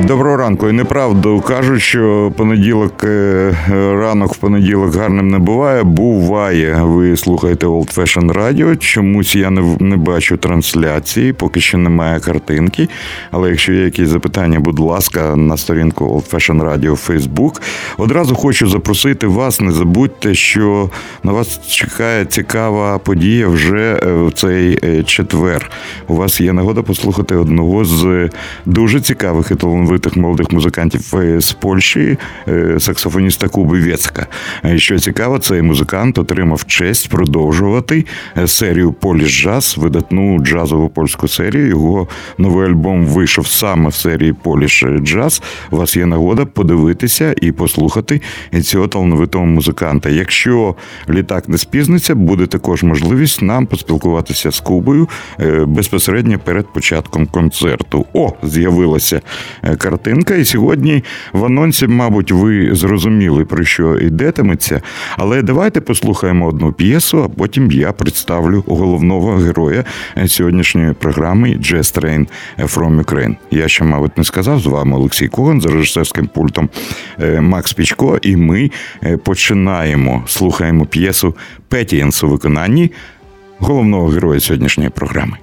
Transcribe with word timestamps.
Доброго 0.00 0.36
ранку. 0.36 0.68
І 0.68 0.72
неправду 0.72 1.40
кажуть, 1.40 1.82
що 1.82 2.32
понеділок 2.36 3.04
е, 3.04 3.56
ранок 3.70 4.34
в 4.34 4.36
понеділок 4.36 4.94
гарним 4.94 5.28
не 5.28 5.38
буває. 5.38 5.82
Буває. 5.82 6.78
Ви 6.82 7.16
слухаєте 7.16 7.66
Old 7.66 7.94
Fashion 7.94 8.32
Radio. 8.32 8.76
Чомусь 8.76 9.36
я 9.36 9.50
не 9.50 9.76
не 9.80 9.96
бачу 9.96 10.36
трансляції, 10.36 11.32
поки 11.32 11.60
що 11.60 11.78
немає 11.78 12.20
картинки. 12.20 12.88
Але 13.30 13.50
якщо 13.50 13.72
є 13.72 13.84
якісь 13.84 14.08
запитання, 14.08 14.60
будь 14.60 14.78
ласка, 14.78 15.36
на 15.36 15.56
сторінку 15.56 16.04
Old 16.04 16.34
Fashion 16.34 16.64
Radio 16.64 17.08
Facebook. 17.08 17.60
Одразу 17.98 18.34
хочу 18.34 18.68
запросити 18.68 19.26
вас. 19.26 19.60
Не 19.60 19.72
забудьте, 19.72 20.34
що 20.34 20.90
на 21.22 21.32
вас 21.32 21.60
чекає 21.68 22.24
цікава 22.24 22.98
подія 22.98 23.48
вже 23.48 24.00
е, 24.02 24.12
в 24.12 24.32
цей 24.32 24.78
е, 24.84 25.02
четвер. 25.02 25.70
У 26.08 26.16
вас 26.16 26.40
є 26.40 26.52
нагода 26.52 26.82
послухати 26.82 27.36
одного 27.36 27.84
з 27.84 28.30
дуже 28.66 29.00
цікавих 29.00 29.50
і 29.50 29.54
талановитих 29.54 29.83
молодих 30.16 30.52
музикантів 30.52 31.16
е, 31.16 31.40
з 31.40 31.52
Польщі, 31.52 32.18
е, 32.48 32.76
саксофоніста 32.78 33.48
Куби 33.48 33.80
Вєцка. 33.80 34.26
Е, 34.64 34.78
що 34.78 34.98
цікаво, 34.98 35.38
цей 35.38 35.62
музикант 35.62 36.18
отримав 36.18 36.66
честь 36.66 37.08
продовжувати 37.08 38.04
серію 38.46 38.92
Поліс 38.92 39.28
Джаз, 39.28 39.76
видатну 39.78 40.38
джазову 40.38 40.88
польську 40.88 41.28
серію. 41.28 41.66
Його 41.66 42.08
новий 42.38 42.68
альбом 42.68 43.06
вийшов 43.06 43.46
саме 43.46 43.88
в 43.88 43.94
серії 43.94 44.32
Поліш 44.32 44.84
Джаз. 45.00 45.42
У 45.70 45.76
вас 45.76 45.96
є 45.96 46.06
нагода 46.06 46.44
подивитися 46.44 47.34
і 47.42 47.52
послухати 47.52 48.20
цього 48.62 48.88
талановитого 48.88 49.46
музиканта. 49.46 50.10
Якщо 50.10 50.74
літак 51.10 51.48
не 51.48 51.58
спізниться, 51.58 52.14
буде 52.14 52.46
також 52.46 52.82
можливість 52.82 53.42
нам 53.42 53.66
поспілкуватися 53.66 54.50
з 54.50 54.60
Кубою 54.60 55.08
безпосередньо 55.66 56.38
перед 56.38 56.72
початком 56.72 57.26
концерту. 57.26 58.06
О, 58.12 58.32
з'явилася 58.42 59.20
картинка. 59.76 60.34
І 60.34 60.44
сьогодні 60.44 61.04
в 61.32 61.44
анонсі, 61.44 61.86
мабуть, 61.86 62.32
ви 62.32 62.74
зрозуміли, 62.74 63.44
про 63.44 63.64
що 63.64 63.98
йдетиметься. 63.98 64.82
Але 65.18 65.42
давайте 65.42 65.80
послухаємо 65.80 66.46
одну 66.46 66.72
п'єсу, 66.72 67.22
а 67.24 67.28
потім 67.28 67.70
я 67.70 67.92
представлю 67.92 68.64
головного 68.66 69.36
героя 69.36 69.84
е, 70.16 70.28
сьогоднішньої 70.28 70.92
програми 70.92 71.48
Jazz 71.48 72.00
Train 72.00 72.26
from 72.58 73.04
Ukraine. 73.04 73.36
Я 73.50 73.68
ще, 73.68 73.84
мабуть, 73.84 74.18
не 74.18 74.24
сказав 74.24 74.60
з 74.60 74.66
вами 74.66 74.96
Олексій 74.96 75.28
Коган 75.28 75.60
за 75.60 75.68
режисерським 75.68 76.26
пультом 76.26 76.68
е, 77.20 77.40
Макс 77.40 77.72
Пічко, 77.72 78.18
і 78.22 78.36
ми 78.36 78.70
починаємо 79.24 80.22
слухаємо 80.26 80.86
п'єсу 80.86 81.34
Петієнс 81.68 82.24
у 82.24 82.28
виконанні 82.28 82.90
головного 83.58 84.06
героя 84.06 84.40
сьогоднішньої 84.40 84.90
програми. 84.90 85.36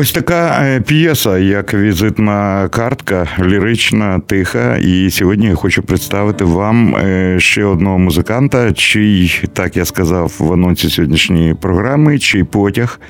Ось 0.00 0.12
така 0.12 0.62
е, 0.62 0.80
п'єса, 0.80 1.38
як 1.38 1.74
візитна 1.74 2.68
картка, 2.68 3.28
лірична, 3.40 4.20
тиха. 4.26 4.76
І 4.76 5.10
сьогодні 5.10 5.46
я 5.46 5.54
хочу 5.54 5.82
представити 5.82 6.44
вам 6.44 6.96
е, 6.96 7.36
ще 7.40 7.64
одного 7.64 7.98
музиканта, 7.98 8.72
чий, 8.72 9.42
так 9.52 9.76
я 9.76 9.84
сказав 9.84 10.36
в 10.38 10.52
анонсі 10.52 10.90
сьогоднішньої 10.90 11.54
програми, 11.54 12.18
чий 12.18 12.44
потяг 12.44 13.00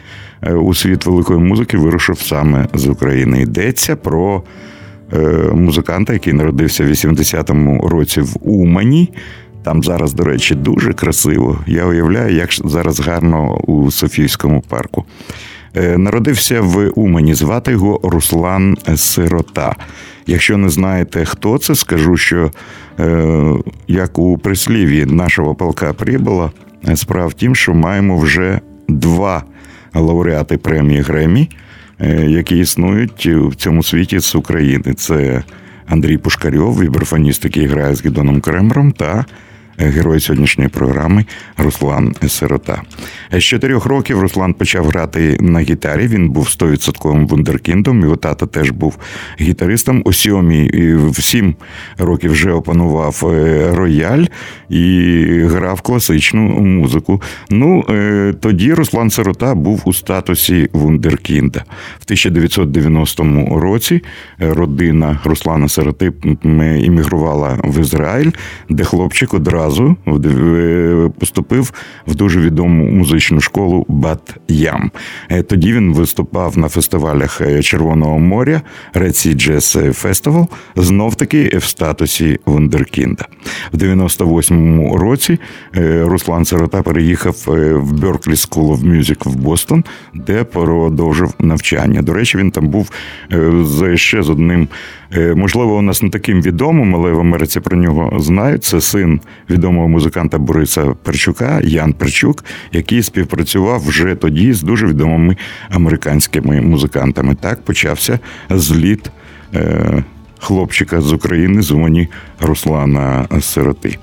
е, 0.42 0.52
у 0.52 0.74
світ 0.74 1.06
великої 1.06 1.38
музики 1.40 1.76
вирушив 1.76 2.18
саме 2.18 2.68
з 2.74 2.86
України. 2.86 3.42
Йдеться 3.42 3.96
про 3.96 4.42
музиканта, 5.52 6.12
який 6.12 6.32
народився 6.32 6.84
в 6.84 6.86
80-му 6.86 7.88
році 7.88 8.20
в 8.20 8.36
Умані. 8.40 9.12
Там 9.62 9.82
зараз, 9.82 10.14
до 10.14 10.24
речі, 10.24 10.54
дуже 10.54 10.92
красиво. 10.92 11.58
Я 11.66 11.84
уявляю, 11.84 12.34
як 12.34 12.48
зараз 12.64 13.00
гарно 13.00 13.54
у 13.54 13.90
Софійському 13.90 14.64
парку. 14.68 15.04
Народився 15.74 16.60
в 16.60 16.90
Умані. 16.94 17.34
Звати 17.34 17.70
його 17.70 18.00
Руслан 18.02 18.76
Сирота. 18.96 19.76
Якщо 20.26 20.56
не 20.56 20.68
знаєте, 20.68 21.24
хто 21.24 21.58
це, 21.58 21.74
скажу, 21.74 22.16
що 22.16 22.50
як 23.88 24.18
у 24.18 24.38
прислів'ї 24.38 25.06
нашого 25.06 25.54
полка 25.54 25.92
прибула, 25.92 26.50
справа 26.94 27.26
в 27.26 27.32
тім, 27.32 27.54
що 27.54 27.74
маємо 27.74 28.18
вже 28.18 28.60
два 28.88 29.44
лауреати 29.94 30.58
премії 30.58 31.00
Гремі, 31.00 31.50
які 32.26 32.58
існують 32.58 33.26
в 33.26 33.54
цьому 33.54 33.82
світі 33.82 34.18
з 34.18 34.34
України. 34.34 34.94
Це 34.94 35.42
Андрій 35.86 36.18
Пушкарьов, 36.18 36.80
вібрафоніст, 36.80 37.44
який 37.44 37.66
грає 37.66 37.94
з 37.94 38.06
Гідоном 38.06 38.40
Кремером, 38.40 38.92
та 38.92 39.24
герой 39.80 40.20
сьогоднішньої 40.20 40.68
програми 40.68 41.24
Руслан 41.56 42.14
Сирота. 42.28 42.82
З 43.32 43.42
чотирьох 43.44 43.86
років 43.86 44.20
Руслан 44.20 44.54
почав 44.54 44.86
грати 44.86 45.38
на 45.40 45.60
гітарі. 45.60 46.06
Він 46.06 46.30
був 46.30 46.44
100% 46.46 47.26
вундеркіндом. 47.26 48.00
Його 48.00 48.16
тата 48.16 48.46
теж 48.46 48.70
був 48.70 48.98
гітаристом. 49.40 50.02
У 50.04 50.12
сьомій 50.12 50.70
в 50.96 51.22
сім 51.22 51.54
років 51.98 52.32
вже 52.32 52.52
опанував 52.52 53.22
е, 53.24 53.70
рояль 53.74 54.24
і 54.68 55.24
грав 55.44 55.80
класичну 55.80 56.40
музику. 56.60 57.22
Ну 57.50 57.84
е, 57.90 58.34
тоді 58.40 58.74
Руслан 58.74 59.10
Сирота 59.10 59.54
був 59.54 59.82
у 59.84 59.92
статусі 59.92 60.68
вундеркінда. 60.72 61.64
В 61.98 62.02
1990 62.04 63.60
році 63.60 64.02
родина 64.38 65.18
Руслана 65.24 65.68
Сироти 65.68 66.12
іммігрувала 66.80 67.58
в 67.64 67.80
Ізраїль, 67.80 68.30
де 68.68 68.84
хлопчик 68.84 69.34
одразу 69.34 69.69
разу 69.70 69.96
е, 70.08 71.10
поступив 71.18 71.72
в 72.06 72.14
дуже 72.14 72.40
відому 72.40 72.84
музичну 72.84 73.40
школу 73.40 73.86
Бат-Ям. 73.88 74.90
Е, 75.28 75.42
тоді 75.42 75.72
він 75.72 75.94
виступав 75.94 76.58
на 76.58 76.68
фестивалях 76.68 77.40
е, 77.40 77.62
Червоного 77.62 78.18
моря, 78.18 78.62
Sea 78.94 79.34
Jazz 79.34 79.88
Festival, 80.04 80.46
знов 80.76 81.14
таки 81.14 81.58
в 81.58 81.64
статусі 81.64 82.38
Вундеркінда. 82.46 83.24
В 83.72 83.76
98-му 83.76 84.96
році 84.96 85.38
Руслан 86.02 86.44
Сирота 86.44 86.82
переїхав 86.82 87.36
в 87.76 87.92
Берклі 87.92 88.32
School 88.32 88.76
of 88.76 88.84
Music 88.84 89.28
в 89.28 89.36
Бостон, 89.36 89.84
де 90.14 90.44
продовжив 90.44 91.34
навчання. 91.38 92.02
До 92.02 92.12
речі, 92.12 92.38
він 92.38 92.50
там 92.50 92.68
був 92.68 92.90
ще 93.94 94.22
з 94.22 94.30
одним. 94.30 94.68
Можливо, 95.34 95.76
у 95.76 95.82
нас 95.82 96.02
не 96.02 96.10
таким 96.10 96.42
відомим, 96.42 96.96
але 96.96 97.12
в 97.12 97.20
Америці 97.20 97.60
про 97.60 97.76
нього 97.76 98.20
знають. 98.20 98.64
Це 98.64 98.80
син 98.80 99.20
відомого 99.50 99.88
музиканта 99.88 100.38
Бориса 100.38 100.94
Перчука, 101.02 101.60
Ян 101.64 101.92
Перчук, 101.92 102.44
який 102.72 103.02
співпрацював 103.02 103.84
вже 103.86 104.14
тоді 104.14 104.52
з 104.52 104.62
дуже 104.62 104.86
відомими 104.86 105.36
американськими 105.70 106.60
музикантами. 106.60 107.34
Так 107.34 107.62
почався 107.64 108.18
зліт. 108.50 109.10
Е, 109.54 110.04
хлопчика 110.40 111.00
з 111.00 111.12
України 111.12 111.62
з 111.62 111.70
умані 111.70 112.08
Руслана 112.40 113.26
Сироти. 113.40 113.98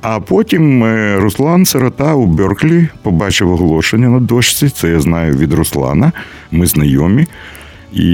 А 0.00 0.20
потім 0.20 0.84
е, 0.84 1.16
Руслан 1.20 1.64
Сирота 1.64 2.14
у 2.14 2.26
Берклі 2.26 2.88
побачив 3.02 3.50
оголошення 3.50 4.08
на 4.08 4.20
дошці. 4.20 4.68
Це 4.68 4.90
я 4.90 5.00
знаю 5.00 5.36
від 5.36 5.52
Руслана. 5.52 6.12
Ми 6.50 6.66
знайомі. 6.66 7.26
І 7.92 8.04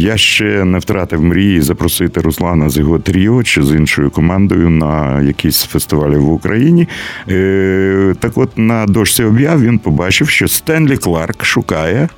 я 0.00 0.16
ще 0.16 0.64
не 0.64 0.78
втратив 0.78 1.22
мрії 1.22 1.60
запросити 1.60 2.20
Руслана 2.20 2.68
з 2.68 2.76
його 2.76 2.98
тріо 2.98 3.42
чи 3.42 3.62
з 3.62 3.74
іншою 3.74 4.10
командою 4.10 4.70
на 4.70 5.22
якісь 5.22 5.62
фестивалі 5.62 6.16
в 6.16 6.32
Україні. 6.32 6.88
Е, 7.28 8.14
так 8.20 8.38
от 8.38 8.58
на 8.58 8.86
дошці 8.86 9.24
об'яв 9.24 9.62
він 9.62 9.78
побачив, 9.78 10.28
що 10.28 10.48
Стенлі 10.48 10.96
Кларк 10.96 11.44
шукає. 11.44 12.08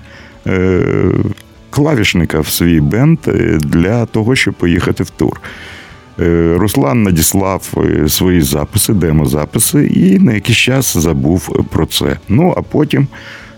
Е, 0.47 0.81
клавішника 1.71 2.41
в 2.41 2.49
свій 2.49 2.81
бенд 2.81 3.19
е, 3.29 3.59
для 3.63 4.07
того, 4.07 4.37
щоб 4.37 4.55
поїхати 4.55 5.03
в 5.03 5.11
тур. 5.11 5.41
Руслан 6.57 7.03
надіслав 7.03 7.75
свої 8.09 8.41
записи, 8.41 8.93
демозаписи, 8.93 9.87
і 9.87 10.19
на 10.19 10.33
якийсь 10.33 10.59
час 10.59 10.97
забув 10.97 11.65
про 11.71 11.87
це. 11.87 12.19
Ну 12.29 12.55
а 12.57 12.63
потім 12.63 13.07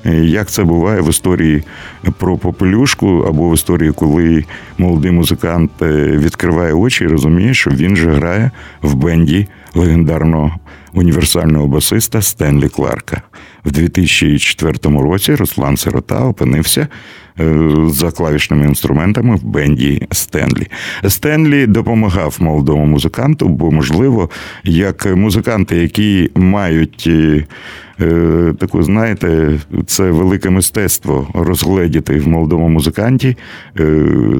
як 0.04 0.50
це 0.50 0.64
буває 0.64 1.00
в 1.00 1.08
історії 1.08 1.62
про 2.18 2.36
попелюшку 2.36 3.24
або 3.28 3.50
в 3.50 3.54
історії, 3.54 3.92
коли 3.92 4.44
молодий 4.78 5.10
музикант 5.10 5.70
е, 5.82 5.86
відкриває 6.06 6.72
очі 6.72 7.04
і 7.04 7.08
розуміє, 7.08 7.54
що 7.54 7.70
він 7.70 7.96
же 7.96 8.10
грає 8.10 8.50
в 8.82 8.94
бенді 8.94 9.48
легендарного 9.74 10.54
універсального 10.92 11.66
басиста 11.66 12.22
Стенлі 12.22 12.68
Кларка. 12.68 13.22
В 13.64 13.70
2004 13.70 14.78
році 14.82 15.34
Руслан 15.34 15.76
Сирота 15.76 16.24
опинився 16.24 16.88
е, 17.40 17.68
за 17.86 18.10
клавішними 18.10 18.66
інструментами 18.66 19.36
в 19.36 19.44
бенді 19.44 20.06
Стенлі. 20.12 20.66
Стенлі 21.08 21.66
допомагав 21.66 22.36
молодому 22.40 22.86
музиканту, 22.86 23.48
бо, 23.48 23.70
можливо, 23.70 24.30
як 24.64 25.16
музиканти, 25.16 25.76
які 25.76 26.30
мають 26.34 27.04
е, 27.06 27.44
Е, 28.00 28.54
таку, 28.58 28.82
знаєте, 28.82 29.58
це 29.86 30.10
велике 30.10 30.50
мистецтво 30.50 31.28
розгледіти 31.34 32.18
в 32.18 32.28
молодому 32.28 32.68
музиканті 32.68 33.36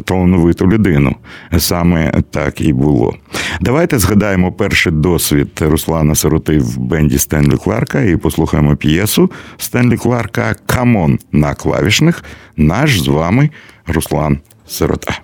талановиту 0.04 0.66
людину. 0.66 1.16
Саме 1.58 2.12
так 2.30 2.60
і 2.60 2.72
було. 2.72 3.14
Давайте 3.60 3.98
згадаємо 3.98 4.52
перший 4.52 4.92
досвід 4.92 5.48
Руслана 5.60 6.14
Сироти 6.14 6.39
в 6.48 6.76
бенді 6.78 7.18
Стенлі 7.18 7.56
Кларка 7.56 8.00
і 8.00 8.16
послухаємо 8.16 8.76
п'єсу 8.76 9.30
Стенлі 9.56 9.96
Кларка 9.96 10.54
Come 10.66 11.01
On 11.01 11.18
на 11.32 11.54
клавішних. 11.54 12.24
Наш 12.56 13.00
з 13.00 13.08
вами 13.08 13.50
Руслан 13.86 14.38
Сирота. 14.66 15.20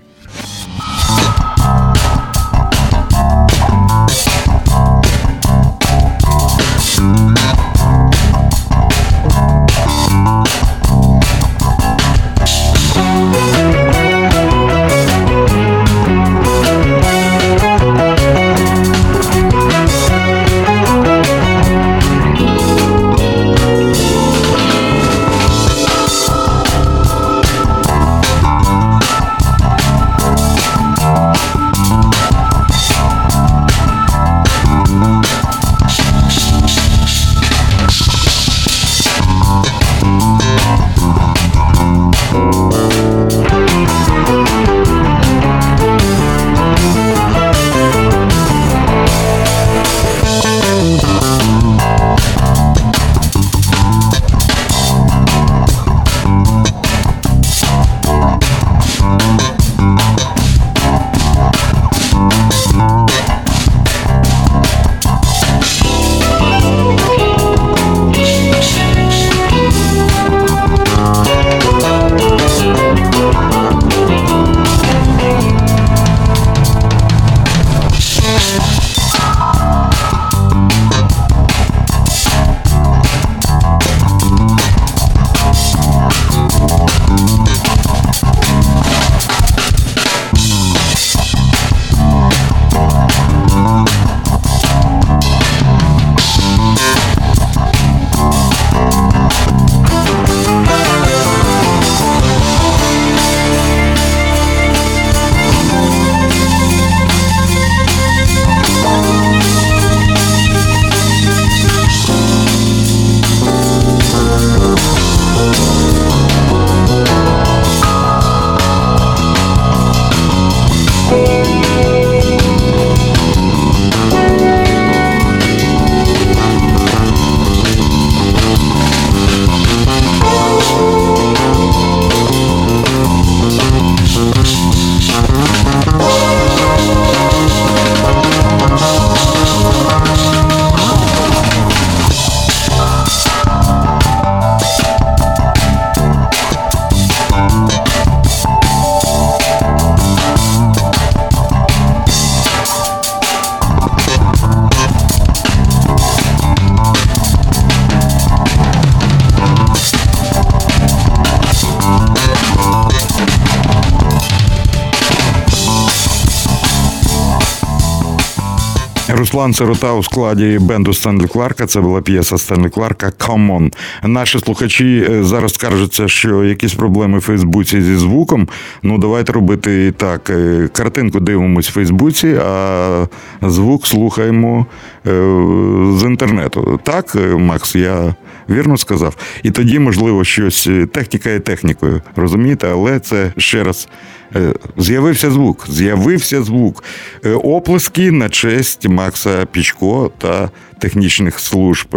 Руслан 169.08 169.54
Сирота 169.54 169.92
у 169.92 170.02
складі 170.02 170.58
бенду 170.60 170.94
Стенлі 170.94 171.26
Кларка. 171.26 171.66
Це 171.66 171.80
була 171.80 172.00
п'єса 172.00 172.38
Стенлі 172.38 172.70
Кларка 172.70 173.12
«Come 173.18 173.56
on». 173.56 173.72
Наші 174.02 174.38
слухачі 174.38 175.06
е, 175.10 175.24
зараз 175.24 175.54
скаржаться, 175.54 176.08
що 176.08 176.44
якісь 176.44 176.74
проблеми 176.74 177.18
в 177.18 177.20
Фейсбуці 177.20 177.82
зі 177.82 177.96
звуком. 177.96 178.48
Ну 178.82 178.98
давайте 178.98 179.32
робити 179.32 179.92
так: 179.96 180.30
е, 180.30 180.68
картинку 180.72 181.20
дивимось 181.20 181.68
в 181.68 181.72
Фейсбуці, 181.72 182.38
а 182.46 183.06
звук 183.42 183.86
слухаємо 183.86 184.66
з 185.06 186.02
інтернету. 186.04 186.80
Так, 186.82 187.16
Макс, 187.38 187.74
я 187.74 188.14
вірно 188.50 188.76
сказав. 188.76 189.16
І 189.42 189.50
тоді, 189.50 189.78
можливо, 189.78 190.24
щось 190.24 190.68
техніка 190.92 191.30
є 191.30 191.40
технікою, 191.40 192.00
розумієте, 192.16 192.68
але 192.70 193.00
це 193.00 193.32
ще 193.36 193.64
раз 193.64 193.88
Е, 194.34 194.52
з'явився 194.76 195.30
звук. 195.30 195.66
З'явився 195.68 196.42
звук. 196.42 196.84
Е, 197.24 197.30
оплески 197.32 198.10
на 198.10 198.28
честь 198.28 198.88
Макса 198.88 199.46
Пічко 199.46 200.10
та 200.18 200.50
технічних 200.78 201.40
служб 201.40 201.86
е, 201.94 201.96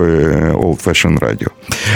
Old 0.56 0.84
Fashion 0.84 1.20
Radio. 1.20 1.48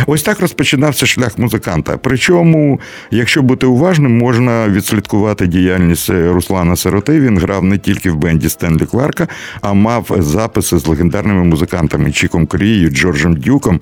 Ось 0.08 0.24
так 0.24 0.40
розпочинався 0.40 1.06
шлях 1.06 1.38
музиканта. 1.38 1.98
Причому, 1.98 2.80
якщо 3.12 3.42
бути 3.42 3.66
уважним, 3.66 4.18
можна 4.18 4.70
відслідкувати 4.70 5.48
діяльність 5.48 6.10
Руслана 6.10 6.76
Сироти. 6.76 7.20
Він 7.20 7.38
грав 7.38 7.64
не 7.64 7.78
тільки 7.78 8.12
в 8.12 8.16
бенді 8.16 8.50
Стенлі 8.50 8.86
Кларка, 8.86 9.28
а 9.62 9.74
мав 9.74 10.12
записи 10.20 10.78
з 10.78 10.88
легендарними 10.88 11.44
музикантами 11.44 12.12
Чіком 12.12 12.46
Корією, 12.46 12.90
Джорджем 12.90 13.36
Дюком, 13.36 13.80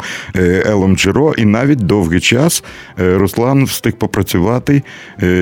Елом 0.65 0.97
Джеро. 0.97 1.33
І 1.37 1.45
навіть 1.45 1.79
довгий 1.79 2.19
час 2.19 2.63
Руслан 2.97 3.65
встиг 3.65 3.93
попрацювати 3.93 4.83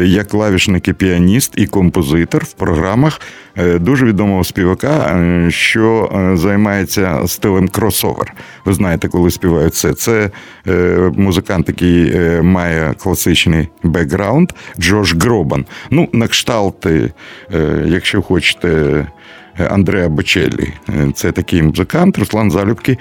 як 0.04 0.28
клавішник 0.28 0.88
і 0.88 0.94
піаніст 0.94 1.54
і 1.56 1.66
композитор 1.68 2.44
в 2.44 2.54
програмах 2.54 3.22
е, 3.58 3.80
дуже 3.80 4.06
відомого 4.06 4.44
співака, 4.44 4.98
е, 4.98 5.52
що 5.52 6.12
е, 6.16 6.38
займається 6.38 7.22
стилем 7.50 7.68
кросовер. 7.68 8.34
Ви 8.66 8.74
знаєте, 8.74 9.08
коли 9.08 9.32
співають 9.32 9.76
це. 9.76 9.94
Це 9.94 10.30
музикант, 11.16 11.68
який 11.68 12.16
має 12.42 12.94
класичний 12.94 13.68
бекграунд, 13.84 14.52
Джош 14.80 15.16
Гробан. 15.16 15.66
Ну, 15.90 16.10
на 16.14 16.28
кшталт, 16.28 16.88
якщо 17.86 18.22
хочете. 18.22 19.08
Андреа 19.70 20.10
Бочеллі. 20.10 20.74
Це 21.14 21.32
такий 21.32 21.62
музикант. 21.62 22.18
Руслан 22.18 22.52
Залюбки 22.52 22.98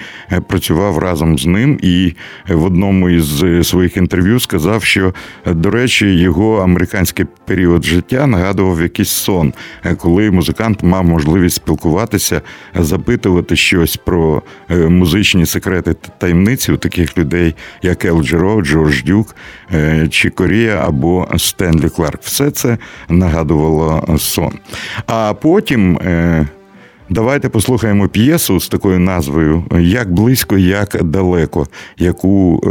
працював 0.47 0.97
разом 0.97 1.37
з 1.37 1.45
ним 1.45 1.79
і 1.81 2.13
в 2.49 2.63
одному 2.63 3.09
із 3.09 3.43
своїх 3.67 3.97
інтерв'ю 3.97 4.39
сказав, 4.39 4.83
що, 4.83 5.13
до 5.45 5.71
речі, 5.71 6.15
його 6.15 6.61
американський 6.61 7.25
період 7.45 7.85
життя 7.85 8.27
нагадував 8.27 8.81
якийсь 8.81 9.09
сон, 9.09 9.53
коли 9.97 10.31
музикант 10.31 10.83
мав 10.83 11.03
можливість 11.05 11.55
спілкуватися, 11.55 12.41
запитувати 12.75 13.55
щось 13.55 13.97
про 13.97 14.43
е, 14.69 14.75
музичні 14.75 15.45
секрети 15.45 15.93
та 15.93 16.09
таємниці 16.17 16.71
у 16.71 16.77
таких 16.77 17.17
людей, 17.17 17.55
як 17.81 18.05
Ел 18.05 18.23
Джеро, 18.23 18.61
Джордж 18.61 19.03
Дюк 19.03 19.35
е, 19.73 20.07
чи 20.11 20.29
Корія 20.29 20.83
або 20.87 21.27
Стенлі 21.37 21.89
Кларк. 21.89 22.21
Все 22.21 22.51
це 22.51 22.77
нагадувало 23.09 24.17
сон. 24.17 24.53
А 25.07 25.33
потім. 25.33 25.99
Давайте 27.11 27.49
послухаємо 27.49 28.07
п'єсу 28.07 28.59
з 28.59 28.67
такою 28.67 28.99
назвою 28.99 29.63
Як 29.79 30.13
близько, 30.13 30.57
як 30.57 31.03
далеко, 31.03 31.67
яку 31.97 32.61
е, 32.65 32.69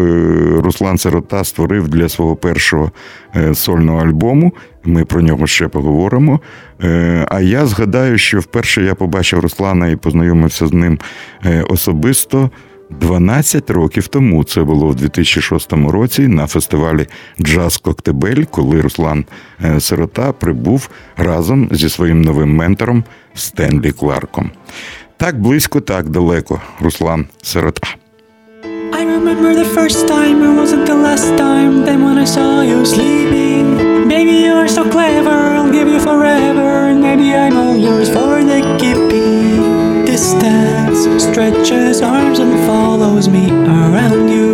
Руслан 0.60 0.98
Сирота 0.98 1.44
створив 1.44 1.88
для 1.88 2.08
свого 2.08 2.36
першого 2.36 2.92
е, 3.36 3.54
сольного 3.54 4.00
альбому. 4.00 4.52
Ми 4.84 5.04
про 5.04 5.20
нього 5.20 5.46
ще 5.46 5.68
поговоримо. 5.68 6.40
Е, 6.82 7.26
а 7.30 7.40
я 7.40 7.66
згадаю, 7.66 8.18
що 8.18 8.40
вперше 8.40 8.82
я 8.82 8.94
побачив 8.94 9.40
Руслана 9.40 9.88
і 9.88 9.96
познайомився 9.96 10.66
з 10.66 10.72
ним 10.72 10.98
особисто 11.68 12.50
12 12.90 13.70
років 13.70 14.08
тому. 14.08 14.44
Це 14.44 14.62
було 14.62 14.88
в 14.88 14.94
2006 14.94 15.72
році 15.72 16.28
на 16.28 16.46
фестивалі 16.46 17.06
Джаз 17.40 17.76
Коктебель, 17.76 18.44
коли 18.50 18.80
Руслан 18.80 19.24
Сирота 19.78 20.32
прибув 20.32 20.90
разом 21.16 21.68
зі 21.72 21.88
своїм 21.88 22.22
новим 22.22 22.56
ментором. 22.56 23.04
Стенлі 23.38 23.90
Кларком. 23.92 24.50
Так 25.16 25.40
близько, 25.40 25.80
так 25.80 26.10
далеко. 26.10 26.60
Руслан 26.80 27.26
Сирота. 27.42 27.88
I 28.92 29.04
remember 29.04 29.54
the 29.54 29.68
first 29.76 30.08
time, 30.08 30.42
it 30.42 30.54
wasn't 30.60 30.86
the 30.86 30.94
last 30.94 31.36
time. 31.36 31.84
Then 31.84 32.04
when 32.06 32.18
I 32.18 32.24
saw 32.24 32.62
you 32.62 32.84
sleeping, 32.84 33.66
baby, 34.08 34.36
you're 34.46 34.68
so 34.68 34.82
clever. 34.84 35.38
I'll 35.56 35.72
give 35.78 35.88
you 35.94 36.00
forever, 36.00 36.94
maybe 36.94 37.34
I'm 37.34 37.56
all 37.56 37.76
yours 37.76 38.08
for 38.08 38.42
the 38.50 38.60
keeping. 38.80 40.04
Distance 40.04 41.00
stretches 41.24 42.02
arms 42.02 42.38
and 42.38 42.54
follows 42.66 43.28
me 43.28 43.50
around 43.50 44.28
you. 44.36 44.48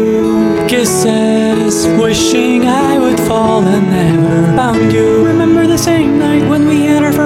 Kisses, 0.69 1.87
wishing 2.01 2.67
I 2.67 2.99
would 2.99 3.21
fall 3.29 3.63
and 3.75 3.87
never 3.91 4.57
found 4.57 4.93
you. 4.93 5.25
Remember 5.33 5.67
the 5.67 5.79
same 5.79 6.19
night 6.19 6.45
when 6.51 6.67
we 6.67 6.85
had 6.91 7.03
our 7.05 7.13
first 7.13 7.24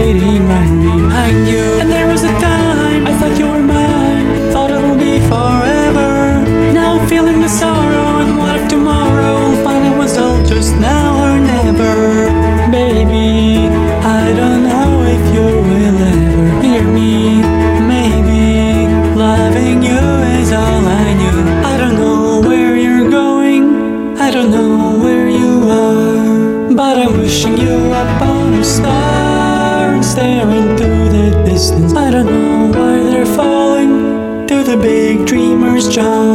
waiting 0.00 0.48
right 0.48 0.69
drown 36.00 36.29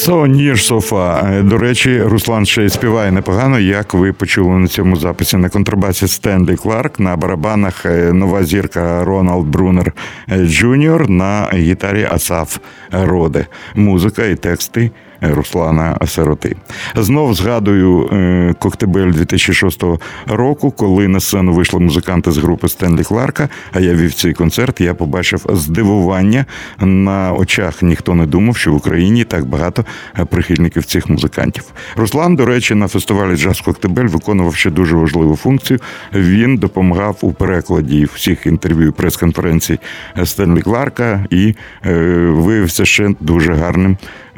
So 0.00 0.26
near 0.26 0.56
so 0.56 0.82
far. 0.82 1.34
Е, 1.38 1.42
До 1.42 1.58
речі, 1.58 2.02
Руслан 2.02 2.46
ще 2.46 2.64
й 2.64 2.68
співає 2.68 3.12
непогано, 3.12 3.58
як 3.58 3.94
ви 3.94 4.12
почули 4.12 4.58
на 4.58 4.68
цьому 4.68 4.96
записі. 4.96 5.36
На 5.36 5.48
контрабасі 5.48 6.08
Стенлі 6.08 6.56
Кларк, 6.56 7.00
на 7.00 7.16
барабанах 7.16 7.86
е, 7.86 8.12
нова 8.12 8.44
зірка 8.44 9.04
Роналд 9.04 9.46
Брунер 9.46 9.92
е, 10.28 10.44
Джуніор, 10.44 11.10
на 11.10 11.50
гітарі 11.52 12.08
Асаф 12.10 12.58
Роде. 12.90 13.46
Музика 13.74 14.24
і 14.24 14.34
тексти 14.34 14.90
Руслана 15.20 15.98
Сироти. 16.06 16.56
Знов 16.94 17.34
згадую 17.34 18.08
е, 18.12 18.54
Коктебель 18.58 19.12
2006 19.12 19.84
року, 20.26 20.70
коли 20.70 21.08
на 21.08 21.20
сцену 21.20 21.52
вийшли 21.52 21.80
музиканти 21.80 22.32
з 22.32 22.38
групи 22.38 22.68
Стенлі 22.68 23.02
Кларка, 23.02 23.48
а 23.72 23.80
я 23.80 23.94
вів 23.94 24.14
цей 24.14 24.32
концерт. 24.32 24.80
Я 24.80 24.94
побачив 24.94 25.46
здивування 25.48 26.44
на 26.80 27.32
очах. 27.32 27.82
Ніхто 27.82 28.14
не 28.14 28.26
думав, 28.26 28.56
що 28.56 28.72
в 28.72 28.76
Україні 28.76 29.24
так 29.24 29.44
багато 29.44 29.84
е, 30.18 30.24
прихильників 30.24 30.84
цих 30.84 31.08
музикантів. 31.08 31.64
Руслан, 31.96 32.36
до 32.36 32.46
речі, 32.46 32.74
на 32.74 32.88
фестивалі 32.88 33.36
Джаз 33.36 33.60
Коктебель 33.60 34.06
виконував 34.06 34.54
ще 34.54 34.70
дуже 34.70 34.96
важливу 34.96 35.36
функцію. 35.36 35.78
Він 36.14 36.56
допомагав 36.56 37.16
у 37.20 37.32
перекладі 37.32 38.08
всіх 38.14 38.46
інтерв'ю 38.46 38.92
прес-конференцій 38.92 39.78
Стенлі 40.24 40.60
Кларка 40.60 41.26
і 41.30 41.54
е, 41.86 41.92
виявився 42.30 42.84
ще 42.84 43.10
дуже 43.20 43.54
гарним 43.54 43.92
е, 43.92 44.29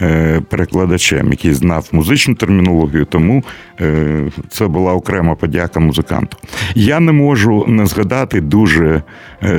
перекладачем, 0.49 1.31
який 1.31 1.55
знав 1.55 1.89
музичну 1.93 2.35
термінологію, 2.35 3.05
тому 3.05 3.45
е, 3.81 4.31
це 4.49 4.67
була 4.67 4.93
окрема 4.93 5.35
подяка 5.35 5.81
музиканту. 5.81 6.37
Я 6.75 7.01
не 7.01 7.13
можу 7.13 7.65
не 7.69 7.87
згадати 7.87 8.41
дуже 8.41 8.87
е, 8.87 9.03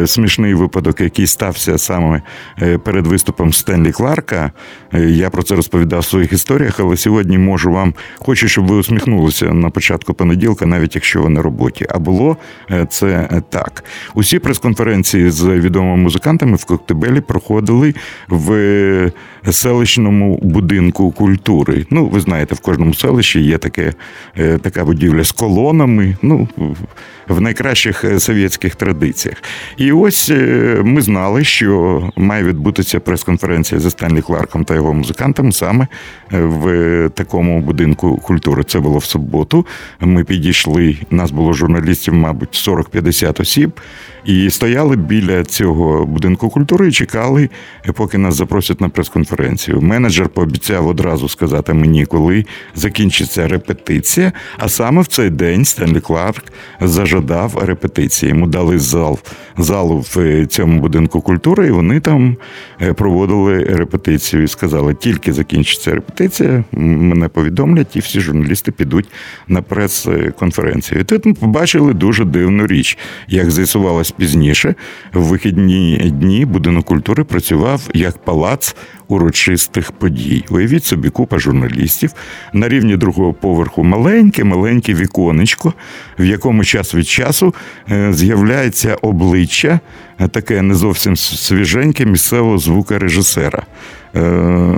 смішний 0.06 0.54
випадок, 0.54 1.02
який 1.02 1.28
стався 1.28 1.78
саме 1.78 2.22
е, 2.62 2.78
перед 2.78 3.08
виступом 3.08 3.54
Стенлі 3.54 3.92
Кларка. 3.92 4.52
Е, 4.94 5.02
Я 5.10 5.30
про 5.30 5.44
це 5.44 5.56
розповідав 5.56 6.00
в 6.00 6.06
своїх 6.06 6.34
історіях, 6.34 6.80
але 6.80 6.98
сьогодні 6.98 7.38
можу 7.38 7.72
вам 7.72 7.94
хочу, 8.16 8.48
щоб 8.48 8.68
ви 8.68 8.76
усміхнулися 8.76 9.46
на 9.46 9.70
початку 9.70 10.14
понеділка, 10.14 10.66
навіть 10.66 10.96
якщо 10.96 11.22
ви 11.22 11.30
на 11.30 11.42
роботі. 11.42 11.86
А 11.90 12.00
було 12.00 12.38
е, 12.72 12.88
це 12.90 13.08
е, 13.08 13.42
так. 13.50 13.84
Усі 14.14 14.40
прес-конференції 14.40 15.30
з 15.30 15.44
відомими 15.44 15.98
музикантами 15.98 16.56
в 16.56 16.66
Коктебелі 16.66 17.22
проходили 17.22 17.94
в 18.28 18.54
е, 18.54 19.12
селищному 19.52 20.40
будинку 20.42 21.12
культури. 21.12 21.86
Ну, 21.90 22.08
ви 22.08 22.20
знаєте, 22.20 22.56
в 22.56 22.60
кожному 22.60 22.94
селищі 22.94 23.42
є 23.42 23.58
таке, 23.58 23.94
е, 24.38 24.58
така 24.58 24.86
будівля 24.86 25.24
з 25.24 25.32
колонами. 25.32 26.18
Ну, 26.22 26.48
в 27.28 27.42
найкращих 27.42 28.04
е, 28.04 28.20
совєтських 28.20 28.76
традиціях. 28.76 29.38
І 29.78 29.92
ось 29.92 30.30
е, 30.30 30.82
ми 30.84 31.02
знали, 31.02 31.44
що 31.44 32.02
має 32.16 32.44
відбутися 32.44 33.00
прес-конференція 33.00 33.82
зі 33.82 33.90
Стенлі 33.90 34.22
Кларком 34.22 34.66
та 34.66 34.76
його 34.76 34.94
музикантами 34.94 35.52
саме 35.52 35.88
е, 36.34 36.38
в 36.42 37.10
такому 37.10 37.62
будинку 37.62 38.18
культури. 38.18 38.64
Це 38.64 38.80
було 38.80 38.98
в 38.98 39.06
суботу. 39.06 39.66
Ми 40.00 40.24
підійшли, 40.24 40.98
нас 41.10 41.32
було 41.32 41.54
журналістів, 41.54 42.14
мабуть, 42.14 42.68
40-50 42.68 43.42
осіб, 43.42 43.72
і 44.26 44.50
стояли 44.50 44.96
біля 44.96 45.44
цього 45.44 46.06
будинку 46.06 46.50
культури 46.50 46.88
і 46.88 46.92
чекали, 46.92 47.50
е, 47.86 47.92
поки 47.92 48.18
нас 48.18 48.36
запросять 48.36 48.82
на 48.82 48.90
прес-конференцію. 48.90 49.82
Менеджер 49.82 50.30
пообіцяв 50.30 50.88
одразу 50.88 51.30
сказати 51.30 51.74
мені, 51.74 52.06
коли 52.06 52.46
закінчиться 52.76 53.48
репетиція. 53.48 54.32
А 54.58 54.70
саме 54.70 55.02
в 55.02 55.08
цей 55.08 55.30
день 55.30 55.66
Стенлі 55.66 56.00
Кларк 56.00 56.44
зажадав 56.82 57.64
репетиції. 57.66 58.30
Йому 58.30 58.48
дали 58.48 58.80
зал 58.80 59.20
залу 59.64 60.00
в 60.00 60.20
е, 60.20 60.46
цьому 60.46 60.80
будинку 60.80 61.22
культури, 61.22 61.68
і 61.68 61.72
вони 61.72 62.00
там 62.00 62.38
е, 62.82 62.94
проводили 62.94 63.64
репетицію 63.64 64.44
і 64.44 64.48
сказали, 64.48 64.94
тільки 64.94 65.34
закінчиться 65.34 65.92
репетиція, 65.92 66.64
мене 66.72 67.28
повідомлять, 67.28 67.96
і 67.96 68.00
всі 68.00 68.20
журналісти 68.20 68.72
підуть 68.72 69.10
на 69.48 69.62
прес-конференцію. 69.62 71.02
І 71.02 71.04
тут 71.04 71.26
ми 71.26 71.34
побачили 71.34 71.94
дуже 71.94 72.26
дивну 72.26 72.68
річ. 72.68 72.98
Як 73.28 73.52
з'ясувалось 73.52 74.12
пізніше, 74.12 74.76
в 75.14 75.24
вихідні 75.24 76.12
дні 76.20 76.46
будинок 76.46 76.86
культури 76.86 77.24
працював 77.24 77.82
як 77.94 78.18
палац 78.18 78.76
урочистих 79.08 79.92
подій. 79.92 80.46
Уявіть 80.50 80.86
собі, 80.86 81.10
купа 81.10 81.40
журналістів 81.40 82.12
на 82.54 82.70
рівні 82.70 82.98
другого 82.98 83.34
поверху 83.34 83.84
маленьке, 83.84 84.44
маленьке 84.44 84.94
віконечко, 84.94 85.74
в 86.20 86.26
якому 86.26 86.64
час 86.64 86.96
від 86.96 87.08
часу 87.08 87.54
е, 87.92 88.14
з'являється 88.14 88.98
обличчя, 89.02 89.53
е, 89.62 89.80
таке 90.28 90.62
не 90.62 90.76
зовсім 90.76 91.18
свіженьке 91.18 92.06
місцевого 92.06 92.58
звукорежисера. 92.58 93.64
Е, 94.16 94.78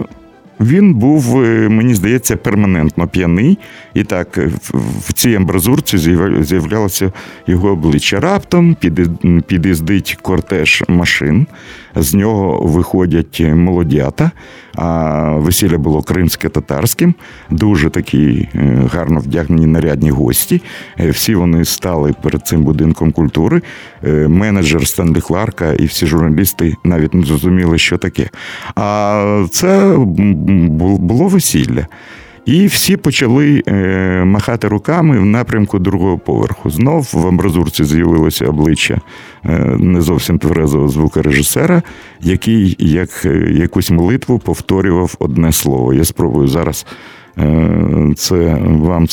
Він 0.59 0.93
був, 0.93 1.43
е, 1.43 1.69
мені 1.69 1.93
здається, 1.95 2.38
перманентно 2.38 3.07
п'яний, 3.07 3.57
і 3.93 4.03
так 4.03 4.39
в 4.73 5.13
цій 5.13 5.35
амбразурці 5.35 5.97
з'являлося 6.41 7.11
його 7.47 7.69
обличчя. 7.69 8.19
Раптом 8.19 8.75
під'їздить 9.47 10.17
кортеж 10.21 10.83
машин, 10.88 11.47
з 11.95 12.13
нього 12.13 12.62
виходять 12.63 13.41
молодята, 13.55 14.31
а 14.75 15.29
весілля 15.31 15.77
було 15.77 16.01
кримське 16.01 16.49
татарським, 16.49 17.13
дуже 17.49 17.89
такі 17.89 18.49
е, 18.55 18.89
гарно 18.93 19.19
вдягнені 19.19 19.65
нарядні 19.65 20.10
гості. 20.10 20.62
Е, 20.99 21.10
Всі 21.10 21.36
вони 21.36 21.65
стали 21.65 22.13
перед 22.21 22.47
цим 22.47 22.63
будинком 22.63 23.12
культури. 23.12 23.62
Е, 24.03 24.27
Менеджер 24.27 24.88
Стенлі 24.88 25.21
Кларка 25.21 25.73
і 25.73 25.86
всі 25.86 26.05
журналісти 26.05 26.73
навіть 26.84 27.13
не 27.13 27.25
зрозуміли, 27.25 27.77
що 27.77 27.97
таке. 27.97 28.29
А 28.75 29.45
це 29.51 29.95
було 29.97 31.27
весілля. 31.27 31.88
І 32.45 32.67
всі 32.67 32.97
почали 32.97 33.63
е, 33.67 33.73
махати 34.25 34.67
руками 34.67 35.19
в 35.19 35.25
напрямку 35.25 35.79
другого 35.79 36.17
поверху. 36.17 36.69
Знов 36.69 37.10
в 37.13 37.27
амбразурці 37.27 37.84
з'явилося 37.84 38.45
обличчя 38.45 39.01
е, 39.45 39.49
не 39.79 40.01
зовсім 40.01 40.39
тверезого 40.39 40.89
звукорежисера, 40.89 41.81
який 42.21 42.75
як 42.79 43.25
е, 43.25 43.51
якусь 43.51 43.91
молитву 43.91 44.39
повторював 44.39 45.15
одне 45.19 45.51
слово. 45.51 45.93
Я 45.93 46.05
спробую 46.05 46.47
зараз 46.47 46.86
це 48.15 48.58
вам 48.63 49.08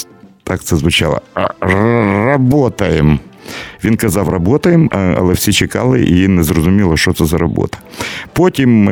так 0.44 0.62
це 0.62 0.76
звучало. 0.76 1.20
Работаємо. 2.26 3.18
Він 3.84 3.96
казав, 3.96 4.28
работаємо, 4.28 4.88
але 4.92 5.32
всі 5.32 5.52
чекали 5.52 6.02
і 6.02 6.28
не 6.28 6.42
зрозуміло, 6.42 6.96
що 6.96 7.12
це 7.12 7.24
за 7.24 7.38
робота. 7.38 7.78
Потім 8.32 8.88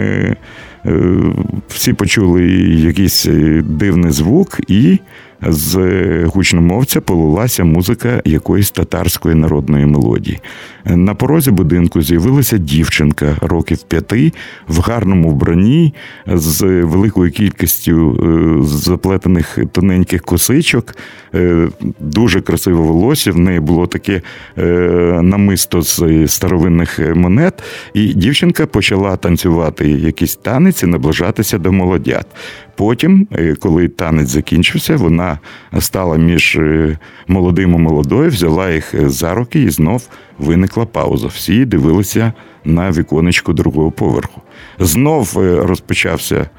всі 1.69 1.93
почули 1.93 2.45
якийсь 2.69 3.27
е, 3.27 3.63
дивний 3.67 4.13
звук, 4.13 4.61
і 4.69 4.99
з 5.43 5.77
гучномовця 6.25 7.01
полилася 7.01 7.65
музика 7.65 8.23
якоїсь 8.25 8.71
татарської 8.71 9.35
народної 9.35 9.87
мелодії. 9.87 10.41
На 10.85 11.15
порозі 11.15 11.51
будинку 11.51 12.03
з'явилася 12.03 12.59
дівчинка 12.59 13.37
років 13.41 13.83
п'яти 13.83 14.33
в 14.69 14.81
гарному 14.81 15.31
вбранні 15.31 15.95
з 16.27 16.63
великою 16.83 17.31
кількістю 17.31 18.19
е, 18.61 18.67
заплетених 18.67 19.59
тоненьких 19.73 20.23
косичок, 20.23 20.97
е, 21.35 21.69
дуже 22.01 22.41
красиве 22.41 22.81
волосся. 22.81 23.33
В 23.33 23.39
неї 23.39 23.61
було 23.61 23.87
таке 23.87 24.23
е, 24.59 24.63
намисто 25.23 25.83
з 25.83 26.03
старовинних 26.27 27.01
монет. 27.15 27.63
І 27.95 28.15
дівчинка 28.15 28.67
почала 28.67 29.17
танцювати 29.17 29.91
якийсь 29.91 30.37
танець 30.37 30.70
і 30.83 30.87
наближатися 30.87 31.59
до 31.59 31.73
молодят. 31.73 32.27
Потім, 32.81 33.27
е, 33.33 33.55
коли 33.55 33.89
танець 33.89 34.29
закінчився, 34.29 34.97
вона 34.97 35.39
стала 35.79 36.17
між 36.17 36.57
е, 36.57 36.99
молодим 37.29 37.75
і 37.75 37.79
молодою, 37.79 38.31
взяла 38.31 38.71
їх 38.71 38.95
е, 38.95 39.09
за 39.09 39.35
руки 39.35 39.63
і 39.63 39.71
знов 39.71 40.09
виникла 40.39 40.87
пауза. 40.87 41.27
Всі 41.27 41.65
дивилися 41.65 42.33
на 42.65 42.91
віконечку 42.91 43.53
другого 43.53 43.91
поверху. 43.91 44.43
Знов 44.79 45.33
розпочався, 45.63 46.51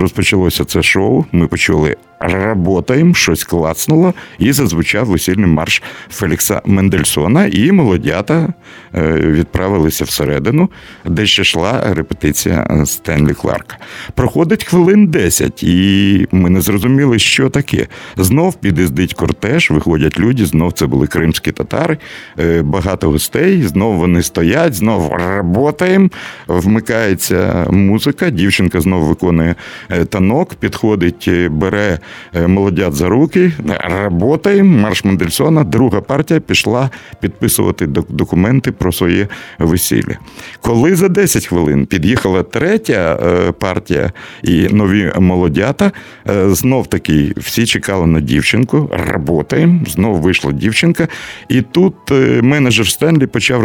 розпочалося 0.00 0.64
це 0.64 0.82
шоу. 0.82 1.24
Ми 1.32 1.46
почули 1.46 1.96
работаємо, 2.20 3.14
щось 3.14 3.44
клацнуло, 3.44 4.14
і 4.38 4.52
зазвучав 4.52 5.06
весільний 5.06 5.46
марш 5.46 5.82
Фелікса 6.10 6.62
Мендельсона, 6.64 7.46
і 7.46 7.72
молодята 7.72 8.54
відправилися 8.94 10.04
всередину, 10.04 10.70
де 11.04 11.26
ще 11.26 11.42
йшла 11.42 11.94
репетиція 11.94 12.82
Стенлі 12.86 13.34
Кларка. 13.34 13.76
Проходить 14.14 14.64
хвилин 14.92 15.06
10, 15.06 15.62
і 15.62 16.26
ми 16.32 16.50
не 16.50 16.60
зрозуміли, 16.60 17.18
що 17.18 17.50
таке. 17.50 17.86
Знов 18.16 18.54
під'їздить 18.54 19.14
кортеж, 19.14 19.70
виходять 19.70 20.18
люди, 20.18 20.46
знов 20.46 20.72
це 20.72 20.86
були 20.86 21.06
кримські 21.06 21.52
татари, 21.52 21.98
е, 22.38 22.62
багато 22.62 23.10
гостей, 23.10 23.62
знов 23.62 23.96
вони 23.96 24.22
стоять, 24.22 24.74
знов 24.74 25.12
работаємо, 25.12 26.08
вмикається 26.48 27.66
музика, 27.70 28.30
дівчинка 28.30 28.80
знов 28.80 29.02
виконує 29.02 29.54
е, 29.90 30.04
танок, 30.04 30.54
підходить, 30.54 31.30
бере 31.50 31.98
Е, 32.34 32.46
молодят 32.46 32.94
за 32.94 33.08
руки, 33.08 33.52
работаємо, 33.84 34.78
марш 34.78 35.04
Мендельсона. 35.04 35.64
Друга 35.64 36.00
партія 36.00 36.40
пішла 36.40 36.90
підписувати 37.20 37.86
документи 37.86 38.72
про 38.72 38.92
своє 38.92 39.28
весілля. 39.58 40.18
Коли 40.60 40.96
за 40.96 41.08
10 41.08 41.46
хвилин 41.46 41.86
під'їхала 41.86 42.42
третя 42.42 43.18
партія 43.58 44.12
і 44.42 44.68
нові 44.82 45.12
молодята, 45.20 45.92
е, 46.28 46.54
знов 46.54 46.86
таки 46.86 47.32
всі 47.36 47.66
чекали 47.66 48.06
на 48.06 48.20
дівчинку, 48.20 48.90
работаємо, 48.92 49.80
знов 49.86 50.20
вийшла 50.20 50.52
дівчинка. 50.52 51.08
І 51.48 51.62
тут 51.62 51.94
менеджер 52.42 52.88
Стенлі 52.88 53.26
почав 53.26 53.60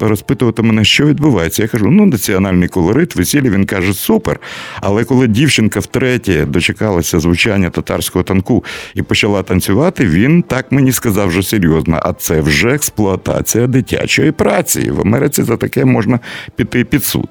розпитувати 0.00 0.62
мене, 0.62 0.84
що 0.84 1.06
відбувається. 1.06 1.62
Я 1.62 1.68
кажу, 1.68 1.90
ну, 1.90 2.06
національний 2.06 2.68
колорит, 2.68 3.16
весілля. 3.16 3.50
Він 3.50 3.66
каже, 3.66 3.92
супер. 3.92 4.40
Але 4.80 5.04
коли 5.04 5.26
дівчинка 5.26 5.80
втретє 5.80 6.44
дочекалася 6.44 7.20
звучання 7.20 7.70
татарського 7.70 8.22
танку 8.22 8.64
і 8.94 9.02
почала 9.02 9.42
танцювати, 9.42 10.06
він 10.06 10.42
так 10.42 10.72
мені 10.72 10.92
сказав 10.92 11.28
вже 11.28 11.42
серйозно. 11.42 12.00
А 12.02 12.12
це 12.12 12.40
вже 12.40 12.68
експлуатація 12.74 13.66
дитячої 13.66 14.32
праці. 14.32 14.90
В 14.90 15.00
Америці 15.00 15.42
за 15.42 15.56
таке 15.56 15.84
можна 15.84 16.20
піти 16.56 16.84
під 16.84 17.04
суд. 17.04 17.28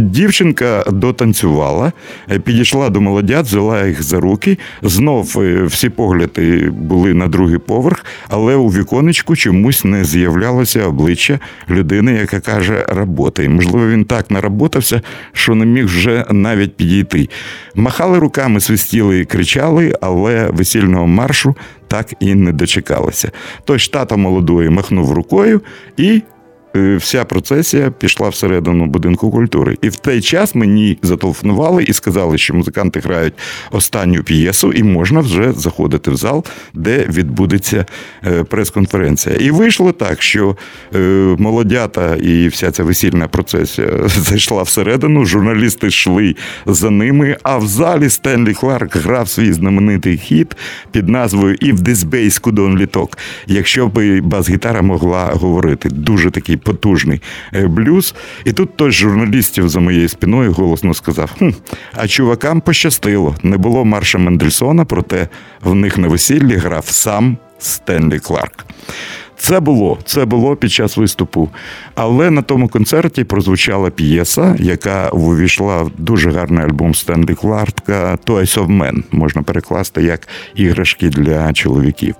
Дівчинка 0.00 0.84
дотанцювала, 0.92 1.92
підійшла 2.50 2.90
до 2.90 3.00
молодят, 3.00 3.46
взяла 3.46 3.86
їх 3.86 4.02
за 4.02 4.20
руки. 4.20 4.58
Знов 4.82 5.36
е, 5.38 5.62
всі 5.62 5.88
погляди 5.88 6.70
були 6.70 7.14
на 7.14 7.28
другий 7.28 7.58
поверх, 7.58 8.04
але 8.28 8.54
у 8.54 8.68
віконечку 8.68 9.36
чомусь 9.36 9.84
не 9.84 10.04
з'являлося 10.04 10.86
обличчя 10.86 11.38
людини, 11.70 12.12
яка 12.12 12.40
каже, 12.40 12.86
робота. 12.88 13.42
І 13.42 13.48
можливо, 13.48 13.86
він 13.86 14.04
так 14.04 14.30
наработався, 14.30 15.02
що 15.32 15.54
не 15.54 15.64
міг 15.64 15.84
вже 15.84 16.24
навіть 16.30 16.76
підійти. 16.76 17.28
Махали 17.74 18.18
руками, 18.18 18.60
свистіли 18.60 19.18
і 19.18 19.24
кричали, 19.24 19.94
але 20.00 20.50
весільного 20.50 21.06
маршу 21.06 21.54
так 21.88 22.12
і 22.20 22.34
не 22.34 22.52
дочекалися. 22.52 23.30
Той 23.64 23.78
штата 23.78 24.16
молодої 24.16 24.70
махнув 24.70 25.12
рукою 25.12 25.60
і 25.96 26.22
вся 26.74 27.24
процесія 27.24 27.90
пішла 27.90 28.28
всередину 28.28 28.86
будинку 28.86 29.30
культури. 29.30 29.78
І 29.82 29.88
в 29.88 29.96
той 29.96 30.20
час 30.20 30.54
мені 30.54 30.98
зателефонували 31.02 31.82
і 31.82 31.92
сказали, 31.92 32.38
що 32.38 32.54
музиканти 32.54 33.00
грають 33.00 33.34
останню 33.70 34.22
п'єсу, 34.22 34.72
і 34.72 34.82
можна 34.82 35.20
вже 35.20 35.52
заходити 35.52 36.10
в 36.10 36.16
зал, 36.16 36.44
де 36.74 37.06
відбудеться 37.08 37.86
е, 38.26 38.44
прес-конференція. 38.44 39.36
І 39.36 39.50
вийшло 39.50 39.92
так, 39.92 40.22
що 40.22 40.56
е, 40.94 40.98
молодята 41.38 42.16
і 42.16 42.48
вся 42.48 42.70
ця 42.70 42.84
весільна 42.84 43.28
процесія 43.28 43.88
зайшла 44.06 44.62
всередину. 44.62 45.24
Журналісти 45.24 45.86
йшли 45.86 46.36
за 46.66 46.90
ними. 46.90 47.36
А 47.42 47.58
в 47.58 47.66
залі 47.66 48.08
Стенлі 48.08 48.54
Кларк 48.54 48.96
грав 48.96 49.28
свій 49.28 49.52
знаменитий 49.52 50.16
хіт 50.16 50.56
під 50.92 51.08
назвою 51.08 51.54
«If 51.54 51.76
this 51.76 51.96
bass 51.96 52.42
could 52.42 52.54
only 52.54 52.86
talk». 52.86 53.18
Якщо 53.46 53.88
б 53.88 54.20
бас-гітара 54.20 54.82
могла 54.82 55.24
говорити, 55.24 55.88
дуже 55.88 56.30
такий 56.30 56.56
потужний 56.60 57.22
е, 57.54 57.66
блюз. 57.66 58.14
І 58.44 58.52
тут 58.52 58.76
той 58.76 58.90
журналістів 58.90 59.68
за 59.68 59.80
моєю 59.80 60.08
спиною 60.08 60.52
голосно 60.52 60.94
сказав: 60.94 61.30
хм, 61.38 61.50
а 61.94 62.08
чувакам 62.08 62.60
пощастило, 62.60 63.36
не 63.42 63.56
було 63.56 63.84
марша 63.84 64.18
Мендельсона, 64.18 64.84
проте 64.84 65.28
в 65.62 65.74
них 65.74 65.98
на 65.98 66.08
весіллі 66.08 66.56
грав 66.56 66.86
сам 66.86 67.36
Стенлі 67.58 68.18
Кларк. 68.18 68.66
Це 69.40 69.60
було 69.60 69.98
це 70.04 70.24
було 70.24 70.56
під 70.56 70.72
час 70.72 70.96
виступу. 70.96 71.48
Але 71.94 72.30
на 72.30 72.42
тому 72.42 72.68
концерті 72.68 73.24
прозвучала 73.24 73.90
п'єса, 73.90 74.56
яка 74.58 75.08
увійшла 75.08 75.82
в 75.82 75.90
дуже 75.98 76.30
гарний 76.30 76.64
альбом 76.64 76.94
Стенлі 76.94 77.34
Кларка 77.34 78.18
«Toys 78.26 78.58
of 78.58 78.66
Men», 78.66 79.02
можна 79.12 79.42
перекласти 79.42 80.02
як 80.02 80.28
іграшки 80.54 81.08
для 81.08 81.52
чоловіків. 81.52 82.14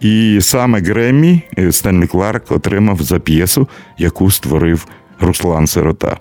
І 0.00 0.38
саме 0.42 0.80
Греммі 0.80 1.42
е, 1.58 1.72
Стенлі 1.72 2.06
Кларк 2.06 2.52
отримав 2.52 3.02
за 3.02 3.18
п'єсу, 3.18 3.68
яку 3.98 4.30
створив 4.30 4.86
Руслан 5.20 5.66
Сирота. 5.66 6.16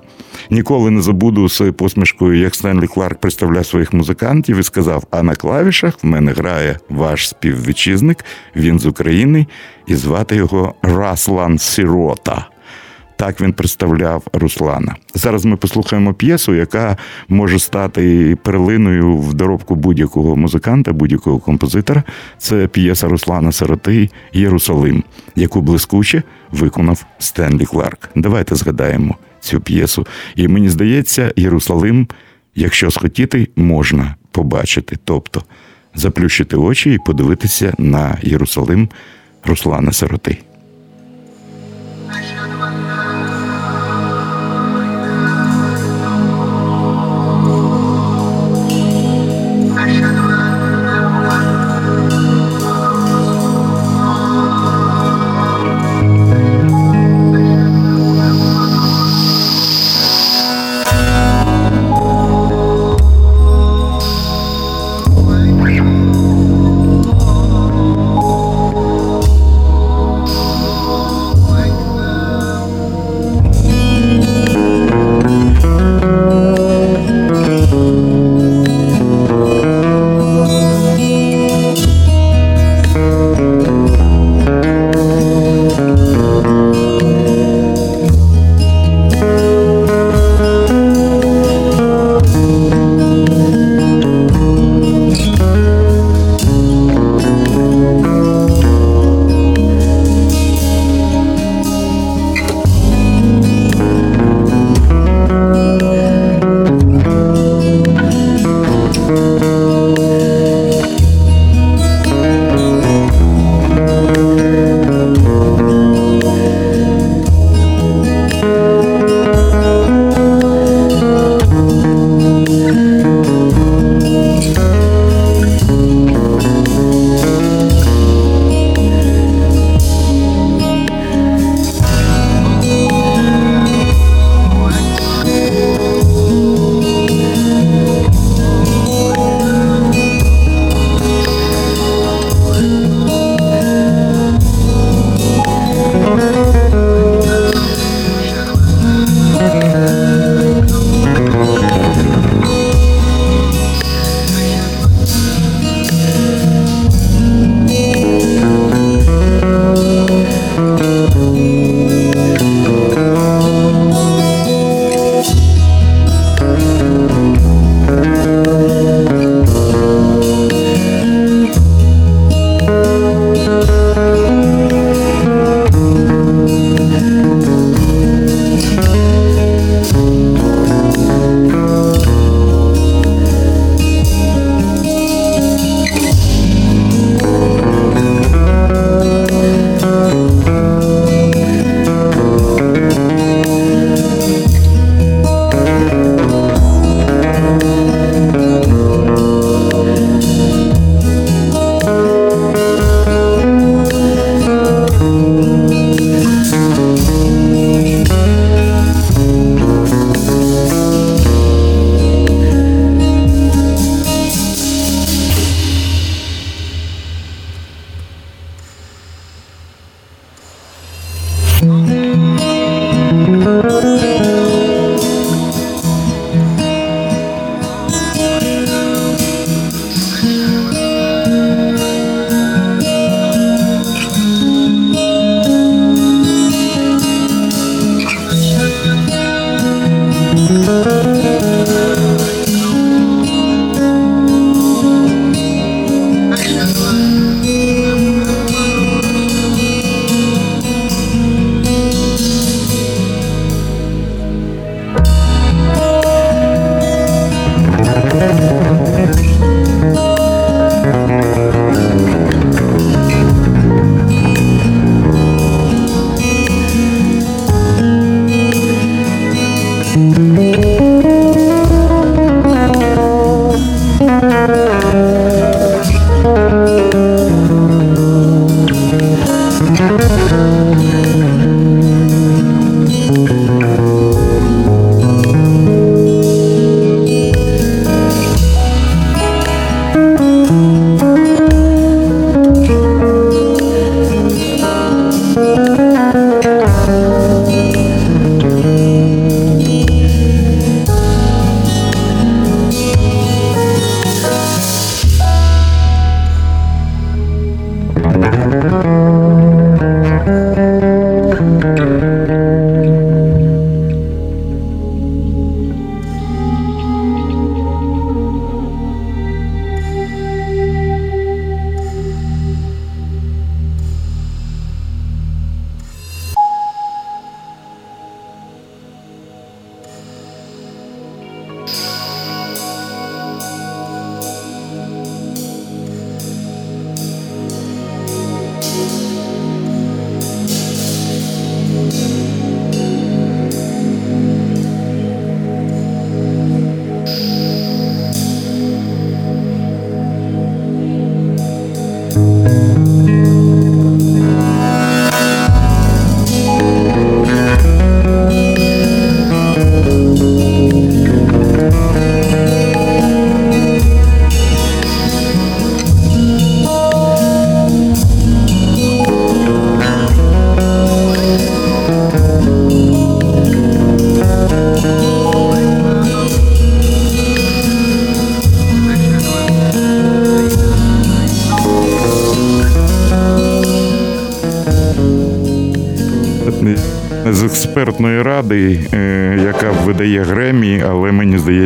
Ніколи 0.49 0.91
не 0.91 1.01
забуду 1.01 1.49
з 1.49 1.71
посмішкою, 1.71 2.39
як 2.39 2.55
Стенлі 2.55 2.88
Кларк 2.88 3.19
представляв 3.19 3.65
своїх 3.65 3.93
музикантів 3.93 4.58
і 4.58 4.63
сказав: 4.63 5.03
А 5.12 5.23
на 5.23 5.36
клавішах 5.36 6.03
в 6.03 6.08
мене 6.08 6.31
грає 6.31 6.79
ваш 6.89 7.29
співвітчизник, 7.29 8.25
він 8.55 8.79
з 8.79 8.86
України, 8.86 9.47
і 9.88 9.95
звати 9.95 10.36
його 10.36 10.75
Раслан 10.81 11.58
Сирота. 11.58 12.47
Так 13.15 13.41
він 13.41 13.54
представляв 13.54 14.23
Руслана. 14.34 14.95
Зараз 15.13 15.45
ми 15.45 15.56
послухаємо 15.56 16.13
п'єсу, 16.13 16.56
яка 16.56 16.97
може 17.30 17.60
стати 17.60 18.36
перлиною 18.43 19.17
в 19.17 19.34
доробку 19.34 19.75
будь-якого 19.75 20.36
музиканта, 20.36 20.93
будь-якого 20.93 21.39
композитора. 21.39 22.04
Це 22.38 22.67
п'єса 22.67 23.08
Руслана 23.08 23.51
Сироти 23.51 24.10
Єрусалим, 24.34 25.04
яку 25.36 25.62
блискуче 25.62 26.23
виконав 26.51 27.06
Стенлі 27.19 27.65
Кларк. 27.65 28.10
Давайте 28.15 28.56
згадаємо 28.56 29.15
цю 29.39 29.60
п'єсу. 29.62 30.08
І 30.36 30.47
мені 30.47 30.69
здається, 30.69 31.34
Єрусалим, 31.36 32.08
якщо 32.56 32.91
схотіти, 32.91 33.47
можна 33.56 34.15
побачити. 34.32 34.97
Тобто 35.04 35.43
заплющити 35.95 36.56
очі 36.56 36.93
і 36.93 36.99
подивитися 37.06 37.73
на 37.78 38.17
Єрусалим 38.21 38.89
Руслана 39.43 39.91
Сироти. 39.91 40.38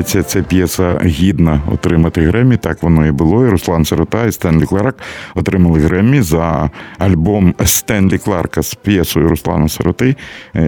Здається, 0.09 0.39
ця 0.39 0.43
п'єса 0.43 0.99
гідна 1.05 1.61
отримати 1.73 2.21
Гремі. 2.21 2.57
Так 2.57 2.83
воно 2.83 3.07
і 3.07 3.11
було. 3.11 3.45
І 3.45 3.49
Руслан 3.49 3.85
Сирота 3.85 4.25
і 4.25 4.31
Стенлі 4.31 4.65
Кларк 4.65 4.95
отримали 5.35 5.79
Гремі 5.79 6.21
за 6.21 6.69
альбом 6.97 7.55
Стенлі 7.65 8.17
Кларка 8.17 8.63
з 8.63 8.75
п'єсою 8.75 9.27
Руслана 9.27 9.69
Сироти 9.69 10.15
е, 10.55 10.61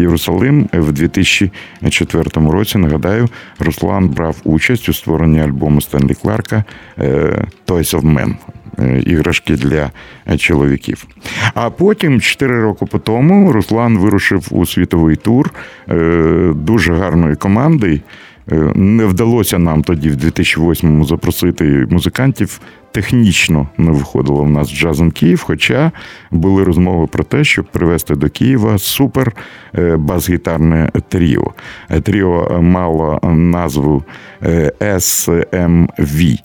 Єрусалим 0.00 0.68
в 0.72 0.92
2004 0.92 2.30
році. 2.34 2.78
Нагадаю, 2.78 3.28
Руслан 3.58 4.08
брав 4.08 4.36
участь 4.44 4.88
у 4.88 4.92
створенні 4.92 5.40
альбому 5.40 5.80
Стенлі 5.80 6.14
Кларка 6.14 6.64
е, 6.98 7.44
Toys 7.66 8.00
of 8.00 8.02
Men. 8.02 8.34
е, 8.78 9.00
Іграшки 9.06 9.54
для 9.54 9.90
чоловіків. 10.38 11.06
А 11.54 11.70
потім, 11.70 12.20
4 12.20 12.62
роки 12.62 12.86
по 12.86 12.98
тому, 12.98 13.52
Руслан 13.52 13.98
вирушив 13.98 14.46
у 14.50 14.66
світовий 14.66 15.16
тур 15.16 15.50
дуже 16.54 16.94
гарної 16.94 17.36
команди. 17.36 18.00
Е, 18.52 18.72
Не 18.74 19.04
вдалося 19.04 19.58
нам 19.58 19.82
тоді, 19.82 20.10
в 20.10 20.14
2008-му, 20.14 21.04
запросити 21.04 21.86
музикантів. 21.90 22.60
Технічно 22.92 23.68
не 23.78 23.90
виходило 23.90 24.44
в 24.44 24.50
нас 24.50 24.70
Jazz 24.72 24.97
in 24.97 25.10
Kyiv, 25.10 25.42
хоча 25.46 25.92
були 26.30 26.64
розмови 26.64 27.06
про 27.06 27.24
те, 27.24 27.44
щоб 27.44 27.64
привезти 27.64 28.14
до 28.14 28.28
Києва 28.28 28.78
супер 28.78 29.32
е, 29.78 29.96
бас-гітарне 29.96 30.90
тріо. 31.08 31.52
Е, 31.90 32.00
Тріо 32.00 32.62
мало 32.62 33.20
назву 33.22 34.02
SMV. 34.80 36.38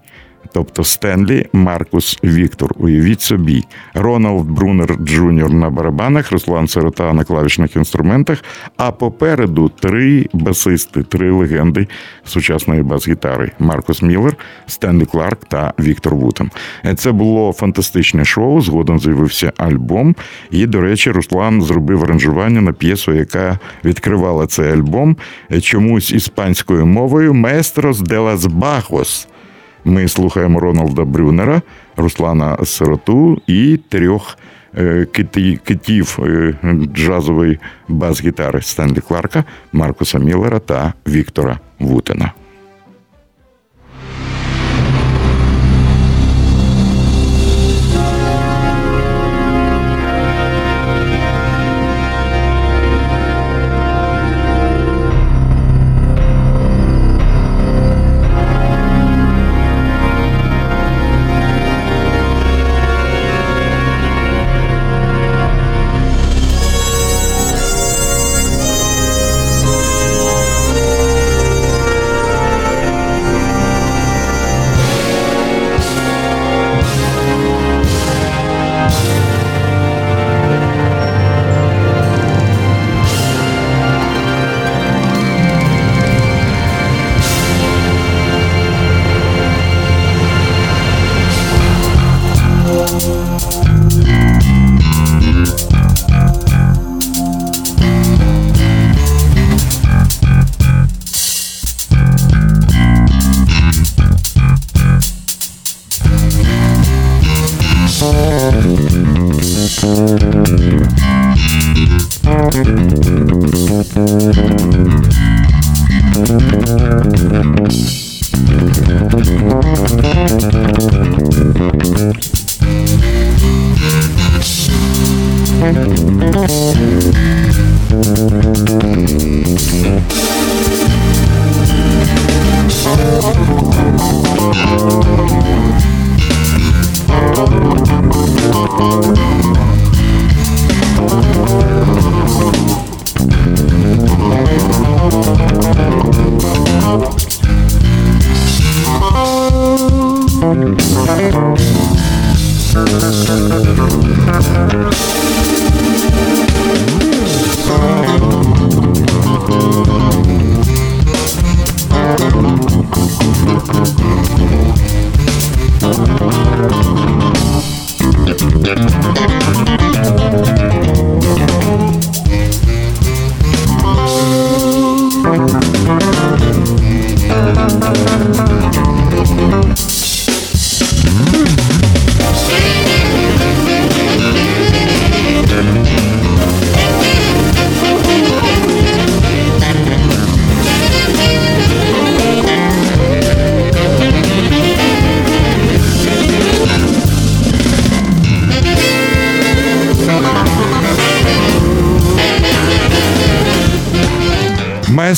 Тобто 0.53 0.83
Стенлі, 0.83 1.47
Маркус, 1.53 2.19
Віктор. 2.23 2.71
Уявіть 2.77 3.21
собі, 3.21 3.63
Роналд 3.93 4.45
Брунер 4.47 4.95
Джуніор 5.01 5.53
на 5.53 5.69
барабанах, 5.69 6.31
Руслан 6.31 6.67
Сирота 6.67 7.13
на 7.13 7.23
клавішних 7.23 7.75
інструментах. 7.75 8.43
А 8.77 8.91
попереду 8.91 9.71
три 9.79 10.25
басисти, 10.33 11.03
три 11.03 11.31
легенди 11.31 11.87
сучасної 12.25 12.83
бас-гітари: 12.83 13.51
Маркус 13.59 14.01
Міллер, 14.01 14.35
Стенлі 14.67 15.05
Кларк 15.05 15.45
та 15.45 15.73
Віктор 15.79 16.15
Вутен. 16.15 16.51
Це 16.95 17.11
було 17.11 17.53
фантастичне 17.53 18.25
шоу. 18.25 18.61
Згодом 18.61 18.99
з'явився 18.99 19.51
альбом. 19.57 20.15
І, 20.51 20.65
до 20.65 20.81
речі, 20.81 21.11
Руслан 21.11 21.61
зробив 21.61 22.03
аранжування 22.03 22.61
на 22.61 22.73
п'єсу, 22.73 23.13
яка 23.13 23.59
відкривала 23.85 24.47
цей 24.47 24.71
альбом 24.71 25.17
чомусь 25.61 26.11
іспанською 26.11 26.85
мовою 26.85 27.33
Местрос 27.33 27.99
де 27.99 28.17
лас 28.17 28.45
Бахос. 28.45 29.27
Ми 29.85 30.07
слухаємо 30.07 30.59
Роналда 30.59 31.05
Брюнера, 31.05 31.61
Руслана 31.97 32.65
Сироту 32.65 33.41
і 33.47 33.79
трьох 33.89 34.37
е, 34.77 35.05
китів 35.63 36.19
е, 36.23 36.55
джазової 36.95 37.59
бас-гітари 37.87 38.61
Стенлі 38.61 38.99
Кларка, 38.99 39.43
Маркуса 39.73 40.19
Міллера 40.19 40.59
та 40.59 40.93
Віктора 41.07 41.59
Вутена. 41.79 42.33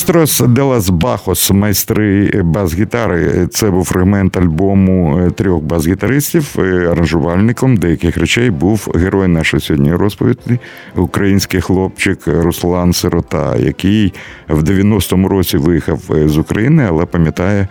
Маестрос 0.08 0.40
де 0.50 0.62
лас 0.62 0.90
Бахос, 0.90 1.52
майстри 1.52 2.31
бас-гітари. 2.44 3.48
Це 3.52 3.71
був 3.71 3.86
фрагмент 3.86 4.38
альбому 4.38 5.19
е, 5.19 5.31
трьох 5.31 5.63
бас-гітаристів. 5.63 6.56
Е, 6.60 6.90
Аранжувальником 6.92 7.77
деяких 7.77 8.17
речей 8.17 8.50
був 8.50 8.92
герой 8.96 9.27
нашої 9.27 9.62
сьогодні 9.62 9.94
розповіді, 9.96 10.60
український 10.96 11.62
хлопчик 11.62 12.19
Руслан 12.27 12.94
Сирота, 12.94 13.56
який 13.56 14.13
в 14.48 14.63
90-му 14.63 15.27
році 15.27 15.58
виїхав 15.58 16.00
е, 16.12 16.29
з 16.29 16.38
України, 16.38 16.86
але 16.90 17.06
пам'ятає 17.06 17.67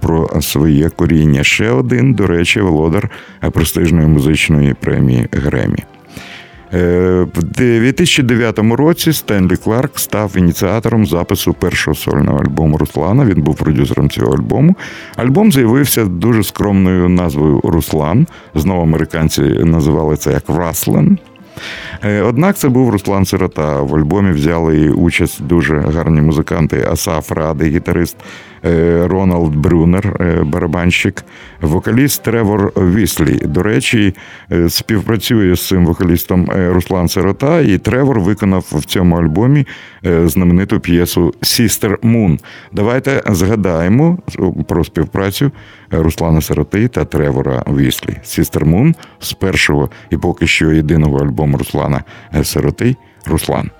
про 0.00 0.30
своє 0.40 0.88
коріння. 0.88 1.44
Ще 1.44 1.70
один, 1.70 2.14
до 2.14 2.26
речі, 2.26 2.60
володар 2.60 3.10
престижної 3.52 4.06
музичної 4.06 4.74
премії 4.74 5.28
Гремі. 5.32 5.84
Е, 6.74 7.26
В 7.34 7.42
2009 7.42 8.58
році 8.58 9.12
Стенлі 9.12 9.56
Кларк 9.56 9.98
став 9.98 10.32
ініціатором 10.36 11.06
запису 11.06 11.52
першого 11.52 11.94
сольного 11.94 12.38
альбому 12.38 12.78
Руслана. 12.78 13.24
Він 13.24 13.42
був 13.42 13.56
продюсером 13.56 14.10
цього 14.10 14.32
альбому. 14.32 14.76
Альбом 15.16 15.52
з'явився 15.52 16.04
дуже 16.04 16.42
скромною 16.42 17.08
назвою 17.08 17.60
Руслан. 17.64 18.26
Знову 18.54 18.82
американці 18.82 19.42
називали 19.42 20.16
це 20.16 20.32
як 20.32 20.48
Раслен. 20.48 21.18
Е, 22.04 22.22
Однак 22.22 22.56
це 22.56 22.68
був 22.68 22.90
Руслан 22.90 23.24
Сирота. 23.24 23.82
В 23.82 23.94
альбомі 23.96 24.30
взяли 24.30 24.90
участь 24.90 25.42
дуже 25.46 25.78
гарні 25.78 26.20
музиканти 26.20 26.86
Асаф 26.90 27.32
Ради, 27.32 27.64
гітарист 27.64 28.16
Роналд 29.04 29.56
Брюнер, 29.56 30.16
е, 30.20 30.42
барабанщик, 30.44 31.24
вокаліст 31.60 32.22
Тревор 32.22 32.72
Віслі. 32.76 33.40
До 33.44 33.62
речі, 33.62 34.14
е, 34.52 34.68
співпрацює 34.68 35.56
з 35.56 35.68
цим 35.68 35.86
вокалістом 35.86 36.50
е, 36.50 36.72
Руслан 36.72 37.08
Сирота, 37.08 37.60
і 37.60 37.78
Тревор 37.78 38.20
виконав 38.20 38.66
в 38.72 38.84
цьому 38.84 39.16
альбомі 39.16 39.66
е, 40.06 40.28
знамениту 40.28 40.80
п'єсу 40.80 41.34
Сістер 41.42 41.98
Мун. 42.02 42.38
Давайте 42.72 43.22
згадаємо 43.26 44.18
про 44.68 44.84
співпрацю 44.84 45.50
Руслана 45.90 46.40
Сироти 46.40 46.88
та 46.88 47.04
Тревора 47.04 47.64
Віслі. 47.68 48.16
Сістер 48.22 48.64
Мун 48.64 48.94
з 49.20 49.32
першого 49.32 49.90
і 50.10 50.16
поки 50.16 50.46
що 50.46 50.72
єдиного 50.72 51.18
альбому 51.18 51.58
Руслана 51.58 52.04
Сироти 52.42 52.96
Руслан. 53.26 53.70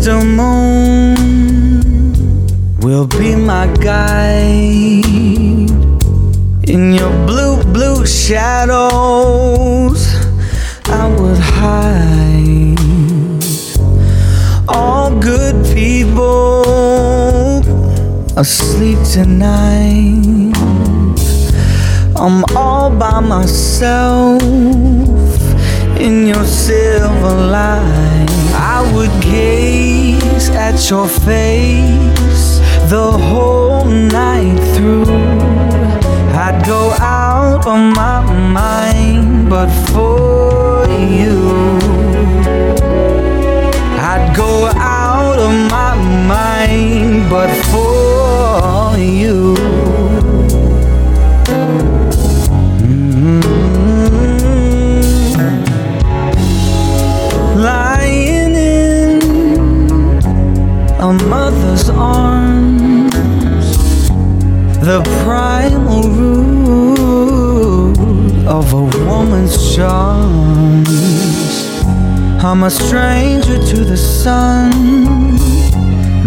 Sister 0.00 0.24
Moon 0.24 1.14
will 2.80 3.06
be 3.06 3.36
my 3.36 3.66
guide 3.84 5.04
in 6.64 6.94
your 6.94 7.12
blue, 7.26 7.62
blue 7.64 8.06
shadows. 8.06 10.06
I 10.86 11.06
would 11.06 11.36
hide 11.36 12.78
all 14.70 15.10
good 15.20 15.62
people 15.74 17.60
asleep 18.38 18.98
tonight. 19.12 20.56
I'm 22.16 22.42
all 22.56 22.88
by 22.88 23.20
myself 23.20 24.40
in 26.00 26.26
your 26.26 26.46
silver 26.46 27.34
light. 27.52 28.39
I 28.62 28.92
would 28.94 29.10
gaze 29.22 30.50
at 30.50 30.90
your 30.90 31.08
face 31.08 32.58
the 32.90 33.10
whole 33.10 33.86
night 33.86 34.60
through. 34.74 35.06
I'd 36.44 36.62
go 36.66 36.90
out 37.00 37.66
of 37.66 37.94
my 37.96 38.20
mind, 38.52 39.48
but 39.48 39.70
for 39.92 40.29
I'm 72.50 72.64
a 72.64 72.70
stranger 72.70 73.64
to 73.64 73.84
the 73.84 73.96
sun. 73.96 74.72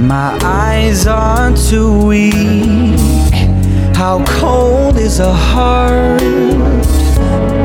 My 0.08 0.40
eyes 0.42 1.06
are 1.06 1.54
too 1.54 2.08
weak. 2.08 2.98
How 3.94 4.24
cold 4.40 4.96
is 4.96 5.20
a 5.20 5.34
heart 5.34 6.22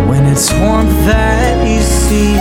when 0.08 0.26
it's 0.26 0.50
warmth 0.54 0.90
that 1.06 1.68
you 1.68 1.80
see? 1.82 2.34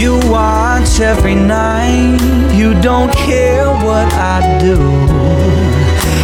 You 0.00 0.14
watch 0.30 1.00
every 1.00 1.34
night, 1.34 2.20
you 2.54 2.80
don't 2.80 3.12
care 3.12 3.66
what 3.66 4.06
I 4.14 4.60
do. 4.60 4.78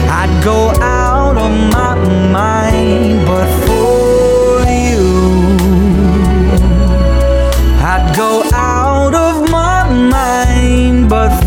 I'd 0.08 0.40
go 0.44 0.70
out 0.80 1.36
of 1.36 1.50
my 1.72 1.96
mind, 2.30 3.26
but 3.26 3.51
but 11.12 11.41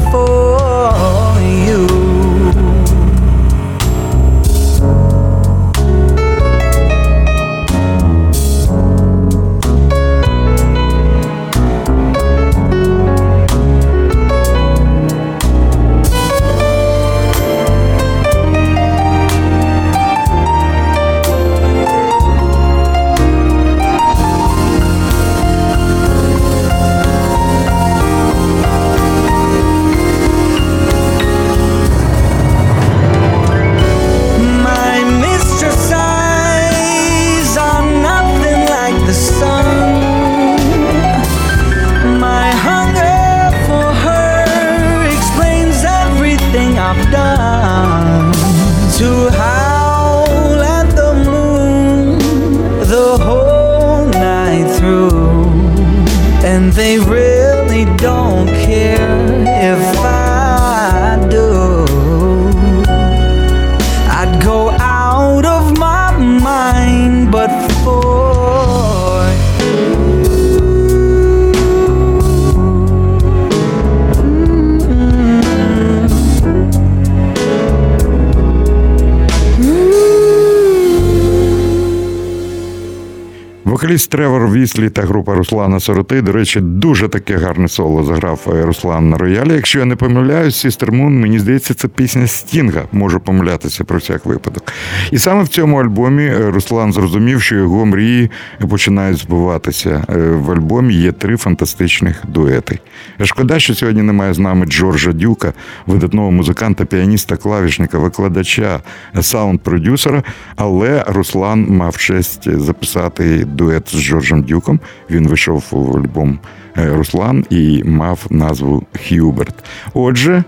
Вокаліст 83.96 84.12
Тревор 84.12 84.52
Віслі 84.52 84.90
та 84.90 85.02
група 85.02 85.36
Руслана 85.36 85.80
Сороти, 85.80 86.22
до 86.22 86.32
речі, 86.32 86.60
дуже 86.62 87.08
таке 87.08 87.38
гарне 87.38 87.68
соло 87.68 88.04
заграв 88.04 88.48
е, 88.48 88.66
Руслан 88.66 89.10
на 89.10 89.18
роялі. 89.18 89.54
Якщо 89.54 89.80
я 89.80 89.86
не 89.86 89.96
помиляюсь, 89.96 90.56
Сістер 90.56 90.92
Мун, 90.92 91.20
мені 91.20 91.40
здається, 91.40 91.74
це 91.74 91.88
пісня 91.88 92.28
Стінга. 92.28 92.84
Можу 92.92 93.20
помилятися 93.20 93.84
про 93.84 93.98
всяк 93.98 94.26
випадок. 94.26 94.64
І 95.12 95.18
саме 95.18 95.44
в 95.44 95.48
цьому 95.48 95.78
альбомі 95.78 96.24
е, 96.26 96.52
Руслан 96.52 96.94
зрозумів, 96.94 97.42
що 97.42 97.56
його 97.56 97.86
мрії 97.86 98.32
починають 98.70 99.18
збуватися. 99.18 100.06
Е, 100.10 100.18
В 100.18 100.52
альбомі 100.52 100.94
є 100.94 101.12
три 101.12 101.38
фантастичних 101.38 102.24
дуети. 102.28 102.80
Шкода, 103.24 103.60
що 103.60 103.76
сьогодні 103.76 104.02
немає 104.02 104.34
з 104.34 104.40
нами 104.40 104.66
Джорджа 104.66 105.12
Дюка, 105.12 105.54
видатного 105.88 106.32
музиканта, 106.32 106.86
піаніста, 106.86 107.38
клавішника, 107.38 107.98
викладача, 107.98 108.80
саунд-продюсера. 109.22 110.24
Але 110.56 111.04
Руслан 111.08 111.68
мав 111.70 111.98
честь 111.98 112.60
записати 112.60 113.46
дует 113.46 113.85
з 113.90 114.02
Джорджем 114.02 114.44
Дюком. 114.44 114.80
Він 115.10 115.28
вийшов 115.28 115.64
в 115.72 115.98
альбом 115.98 116.40
е, 116.78 116.90
Руслан 116.90 117.46
і 117.50 117.84
мав 117.84 118.26
назву 118.30 118.84
Х'юберт. 118.94 119.56
Отже, 119.94 120.44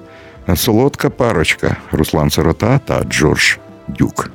солодка 0.55 1.09
парочка 1.09 1.75
Руслан 1.91 2.29
Сирота 2.29 2.79
та 2.85 3.03
Джордж 3.03 3.57
Дюк. 3.87 4.31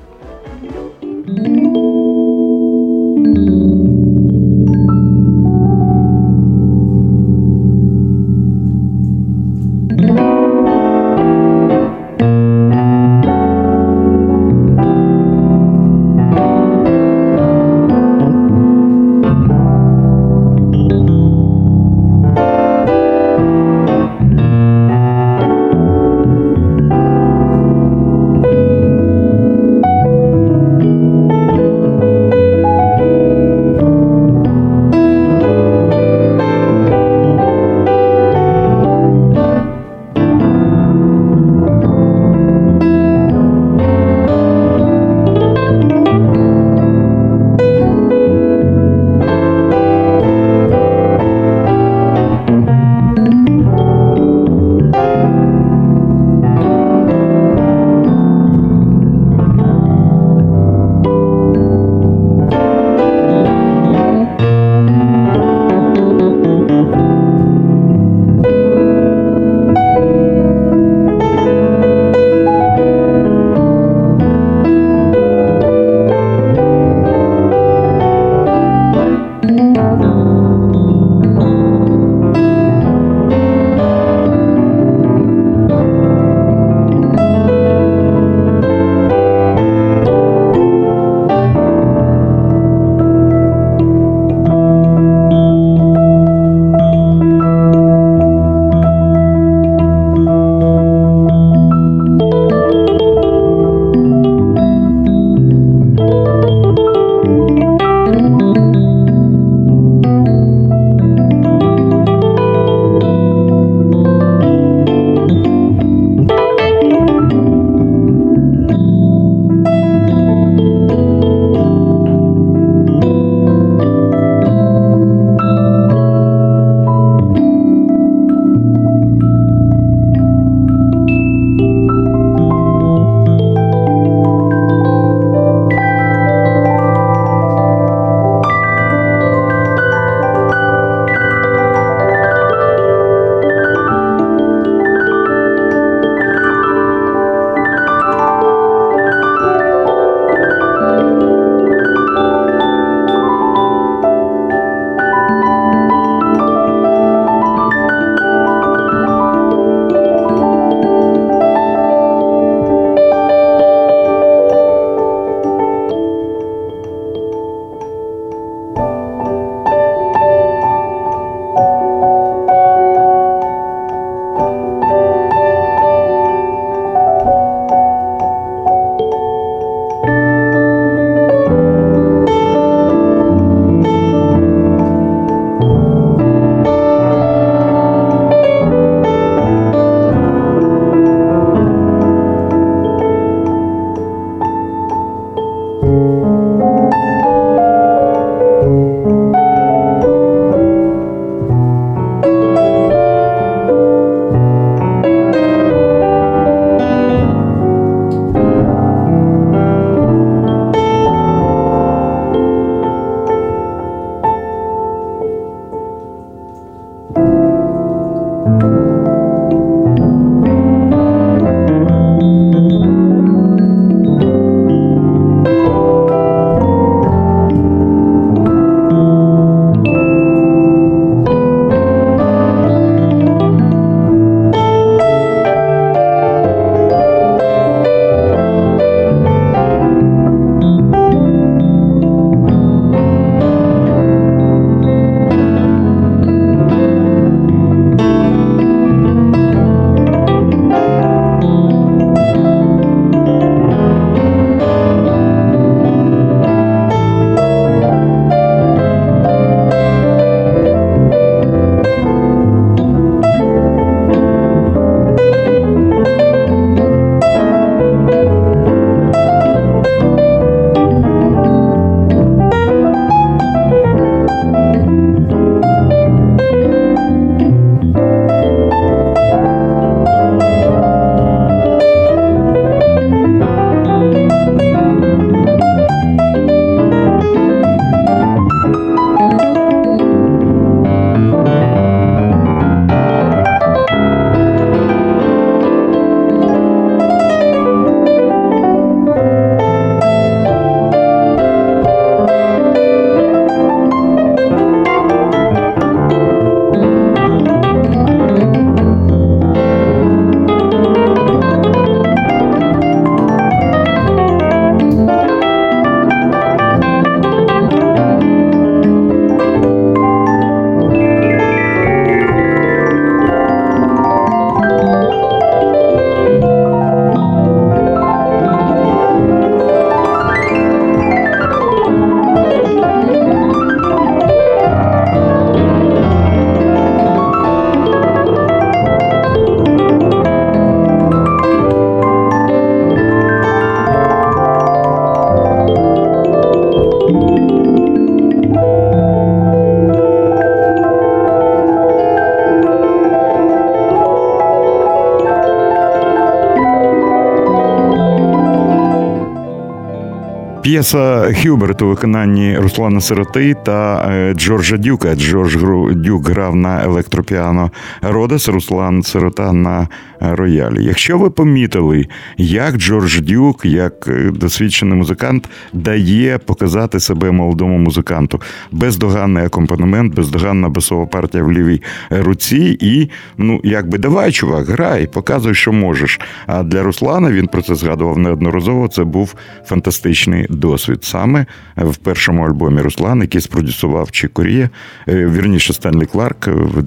П'єса 360.72 361.34
Хюберт 361.42 361.82
у 361.82 361.88
виконанні 361.88 362.58
Руслана 362.58 363.00
Сироти 363.00 363.56
та 363.64 364.08
е, 364.12 364.34
Джорджа 364.34 364.76
Дюка. 364.76 365.14
Джордж 365.14 365.56
Дюк 365.96 366.28
грав 366.28 366.56
на 366.56 366.84
електропіано 366.84 367.70
Родес, 368.02 368.48
Руслан 368.48 369.02
Сирота 369.02 369.52
на 369.52 369.88
роялі. 370.20 370.84
Якщо 370.84 371.18
ви 371.18 371.30
помітили, 371.30 372.06
як 372.36 372.76
Джордж 372.76 373.20
Дюк, 373.20 373.64
як 373.64 374.08
е, 374.08 374.30
досвідчений 374.34 374.98
музикант, 374.98 375.48
дає 375.72 376.38
показати 376.38 377.00
себе 377.00 377.30
молодому 377.30 377.78
музиканту. 377.78 378.40
Бездоганний 378.72 379.44
акомпанемент, 379.44 380.14
бездоганна 380.14 380.68
басова 380.68 381.06
партія 381.06 381.44
в 381.44 381.52
лівій 381.52 381.82
руці, 382.10 382.76
і 382.80 383.10
ну 383.38 383.60
якби 383.64 383.98
давай, 383.98 384.32
чувак, 384.32 384.66
грай, 384.66 385.06
показуй, 385.06 385.54
що 385.54 385.72
можеш. 385.72 386.20
А 386.46 386.62
для 386.62 386.82
Руслана 386.82 387.32
він 387.32 387.46
про 387.46 387.62
це 387.62 387.74
згадував 387.74 388.18
неодноразово. 388.18 388.88
Це 388.88 389.04
був 389.04 389.34
фантастичний 389.64 390.46
досвід. 390.62 391.04
Саме 391.04 391.46
в 391.76 391.96
першому 391.96 392.46
альбомі 392.46 392.80
Руслан, 392.80 393.20
який 393.20 393.40
спродюсував 393.40 394.10
Чікорія, 394.10 394.70
вірніше 395.08 395.72
Стенлі 395.72 396.06
Кларк 396.06 396.46
в 396.46 396.82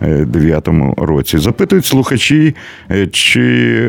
2009 0.00 0.68
році. 0.96 1.38
Запитують 1.38 1.86
слухачі, 1.86 2.54
е, 2.90 3.06
чи 3.06 3.42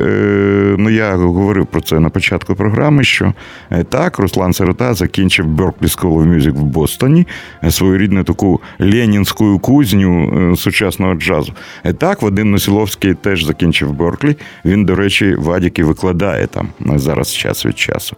е, 0.06 0.76
ну 0.78 0.90
я 0.90 1.16
говорив 1.16 1.66
про 1.66 1.82
це 1.82 2.00
на 2.00 2.10
початку 2.10 2.56
програми, 2.56 3.04
що 3.04 3.34
е, 3.72 3.84
так, 3.84 4.20
Руслан 4.20 4.54
Сирота 4.54 4.94
закінчив 4.94 5.46
Berklee 5.46 5.98
School 5.98 6.18
of 6.18 6.36
Music 6.36 6.52
в 6.52 6.64
Бостоні, 6.64 7.28
е, 7.64 7.72
своєрідну 7.72 8.24
таку 8.24 8.62
ленінську 8.80 9.60
кузню 9.60 10.34
е, 10.52 10.56
сучасного 10.56 11.16
джазу. 11.16 11.54
Е, 11.86 11.94
Так, 11.94 12.22
Вадим 12.22 12.52
Носіловський 12.52 13.14
теж 13.14 13.44
закінчив 13.46 13.94
Берклі. 13.94 14.36
Він, 14.66 14.86
до 14.86 14.96
речі, 14.96 15.36
в 15.36 15.52
Адіки 15.52 15.84
викладає 15.84 16.48
там 16.48 16.68
е, 16.90 17.00
зараз 17.00 17.36
час 17.36 17.66
від 17.66 17.80
часу. 17.80 18.16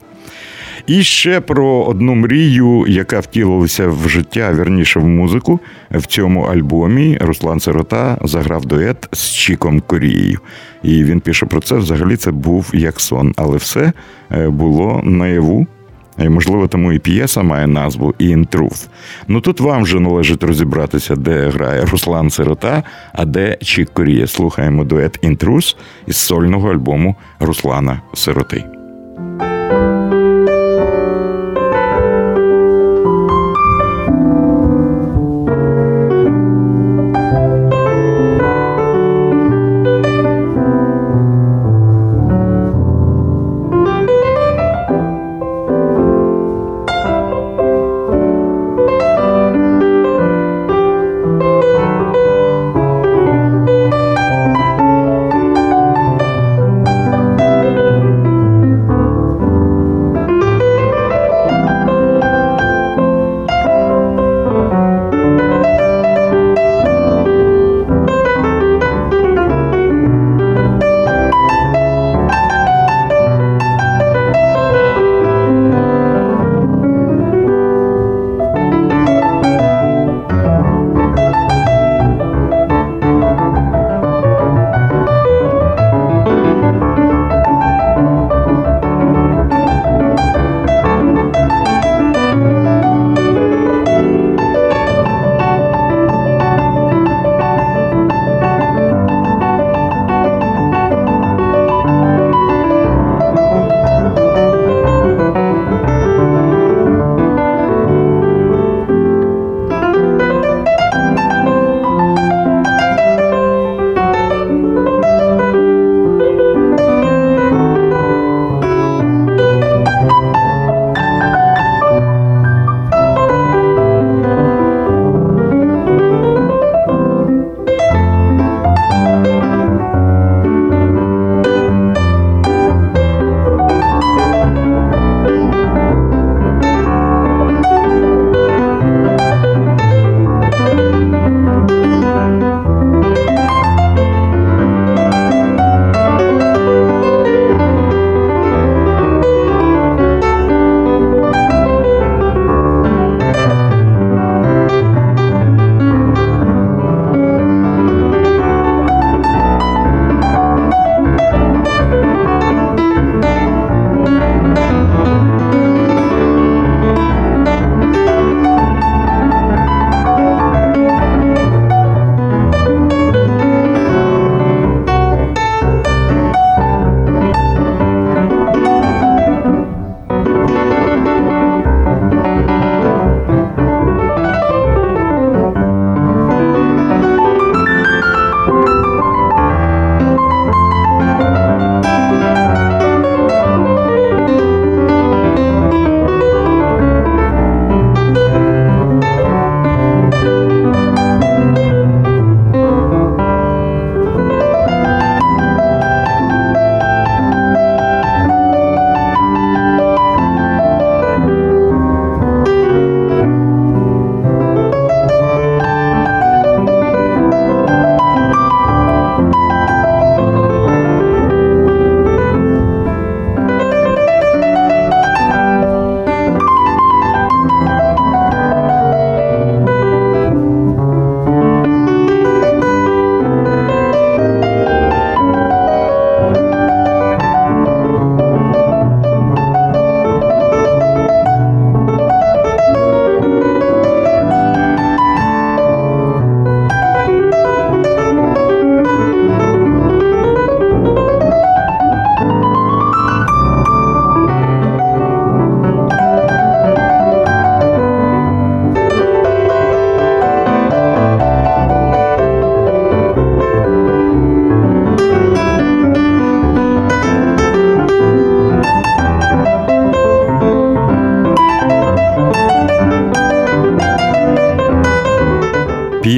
І 0.87 1.03
ще 1.03 1.41
про 1.41 1.83
одну 1.83 2.15
мрію, 2.15 2.85
яка 2.87 3.19
втілилася 3.19 3.87
в 3.87 4.09
життя, 4.09 4.53
вірніше 4.53 4.99
в 4.99 5.07
музику. 5.07 5.59
В 5.91 6.05
цьому 6.05 6.41
альбомі 6.41 7.17
Руслан 7.21 7.59
Сирота 7.59 7.82
заграв 8.23 8.65
дует 8.65 9.09
з 9.11 9.29
Чіком 9.29 9.81
Корією. 9.81 10.39
І 10.83 11.03
він 11.03 11.19
пише 11.19 11.45
про 11.45 11.61
це. 11.61 11.75
Взагалі 11.75 12.15
це 12.15 12.31
був 12.31 12.71
як 12.73 12.99
сон, 12.99 13.33
але 13.37 13.57
все 13.57 13.93
е, 14.31 14.49
було 14.49 15.01
наяву. 15.03 15.67
Можливо, 16.17 16.67
тому 16.67 16.93
і 16.93 16.99
п'єса 16.99 17.43
має 17.43 17.67
назву 17.67 18.13
«In 18.19 18.47
Truth». 18.47 18.87
Ну 19.27 19.41
тут 19.41 19.59
вам 19.59 19.83
вже 19.83 19.99
належить 19.99 20.43
розібратися, 20.43 21.15
де 21.15 21.49
грає 21.49 21.85
Руслан 21.85 22.29
Сирота, 22.29 22.83
а 23.13 23.25
де 23.25 23.57
Чік 23.61 23.89
Корія. 23.93 24.27
Слухаємо 24.27 24.83
дует 24.83 25.23
«In 25.23 25.45
Truth» 25.45 25.75
із 26.07 26.17
сольного 26.17 26.71
альбому 26.71 27.15
Руслана 27.39 28.01
Сироти. 28.13 28.82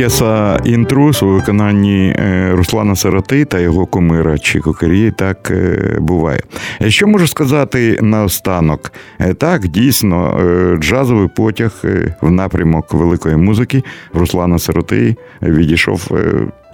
П'єса 0.06 0.60
Інтрус 0.66 1.24
у 1.24 1.28
виконанні 1.28 2.16
е, 2.20 2.51
Руслана 2.51 2.95
Сироти 2.95 3.45
та 3.45 3.60
його 3.60 3.86
кумира 3.86 4.38
Чіко 4.38 4.74
Кокерії 4.74 5.12
так 5.12 5.51
е, 5.51 5.97
буває. 5.99 6.39
Е, 6.82 6.91
що 6.91 7.08
можу 7.08 7.28
сказати 7.28 7.99
наостанок? 8.01 8.91
Так, 9.38 9.68
дійсно, 9.68 10.39
джазовий 10.80 11.28
потяг 11.36 11.72
в 12.22 12.32
напрямок 12.32 12.93
великої 12.93 13.36
музики 13.36 13.84
Руслана 14.14 14.60
Сироти 14.60 15.16
відійшов 15.41 16.12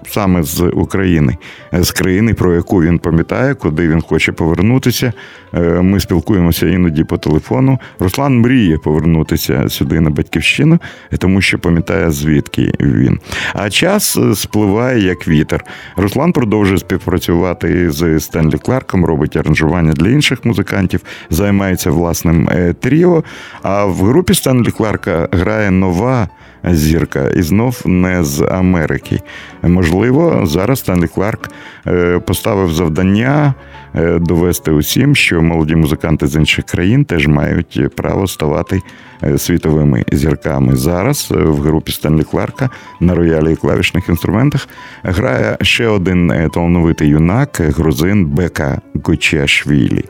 саме 0.08 0.43
з 0.43 0.62
України, 0.62 1.38
з 1.74 1.91
країни, 1.91 2.34
про 2.34 2.56
яку 2.56 2.82
він 2.82 2.99
пам'ятає, 2.99 3.54
куди 3.54 3.88
він 3.88 4.02
хоче 4.02 4.32
повернутися. 4.32 5.14
Е, 5.54 5.60
ми 5.62 5.99
спілкуємося 5.99 6.68
іноді 6.68 7.04
по 7.04 7.18
телефону. 7.18 7.80
Руслан 7.99 8.39
мріє 8.39 8.78
повернутися 8.78 9.70
сюди 9.70 9.99
на 9.99 10.10
батьківщину, 10.10 10.80
тому 11.18 11.41
що 11.41 11.60
пам'ятає, 11.60 12.12
звідки 12.12 12.74
він. 12.80 13.20
А 13.54 13.70
час 13.70 14.20
спливає 14.36 14.99
як 14.99 15.28
вітер. 15.28 15.66
Руслан 15.97 16.34
продовжує 16.34 16.80
співпрацювати 16.80 17.91
з 17.91 18.20
Стенлі 18.20 18.58
Кларком, 18.58 19.06
робить 19.06 19.38
аранжування 19.38 19.93
для 19.93 20.10
інших 20.10 20.45
музикантів, 20.45 21.02
займається 21.30 21.91
власним 21.91 22.49
е, 22.49 22.74
тріо. 22.74 23.24
А 23.62 23.86
в 23.86 23.95
групі 23.95 24.34
Стенлі 24.34 24.72
Кларка 24.72 25.28
грає 25.32 25.72
нова 25.72 26.28
зірка, 26.64 27.28
і 27.28 27.41
знов 27.41 27.82
не 27.86 28.24
з 28.24 28.41
Америки. 28.41 29.20
Можливо, 29.64 30.41
зараз 30.45 30.80
Стенлі 30.80 31.07
Кларк 31.07 31.49
е, 31.88 32.20
поставив 32.20 32.74
завдання 32.74 33.53
е, 33.95 34.20
довести 34.20 34.72
усім, 34.72 35.16
що 35.16 35.41
молоді 35.41 35.76
музиканти 35.76 36.28
з 36.28 36.36
інших 36.36 36.66
країн 36.66 37.05
теж 37.05 37.28
мають 37.28 37.95
право 37.95 38.28
ставати 38.28 38.82
е, 39.24 39.38
світовими 39.38 40.03
зірками. 40.12 40.76
Зараз 40.76 41.28
в 41.32 41.62
групі 41.62 41.91
Стенлі 41.91 42.24
Кларка 42.24 42.70
на 42.99 43.16
роялі 43.16 43.53
і 43.53 43.55
клавішних 43.55 44.09
інструментах 44.09 44.68
грає 45.03 45.57
ще 45.62 45.88
один 45.88 46.49
талановитий 46.53 47.07
юнак, 47.07 47.62
грузин 47.62 48.26
Бека 48.26 48.82
Гучашвілі. 49.03 50.05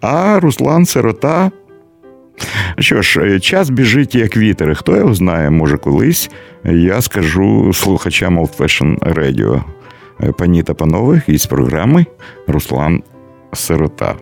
А 0.00 0.40
Руслан 0.40 0.86
Сирота. 0.86 1.50
Що 2.78 3.02
ж, 3.02 3.20
е, 3.20 3.40
час 3.40 3.70
біжить 3.70 4.14
як 4.14 4.36
вітер. 4.36 4.74
Хто 4.74 4.96
його 4.96 5.14
знає, 5.14 5.50
може 5.50 5.76
колись 5.76 6.30
я 6.64 7.00
скажу 7.00 7.72
слухачам 7.72 8.38
Old 8.38 8.56
Fashion 8.56 8.98
Radio. 8.98 9.62
Е, 10.22 10.32
пані 10.32 10.62
та 10.62 10.74
панове, 10.74 11.22
із 11.26 11.46
програми 11.46 12.06
Руслан 12.46 13.02
Сирота. 13.52 14.14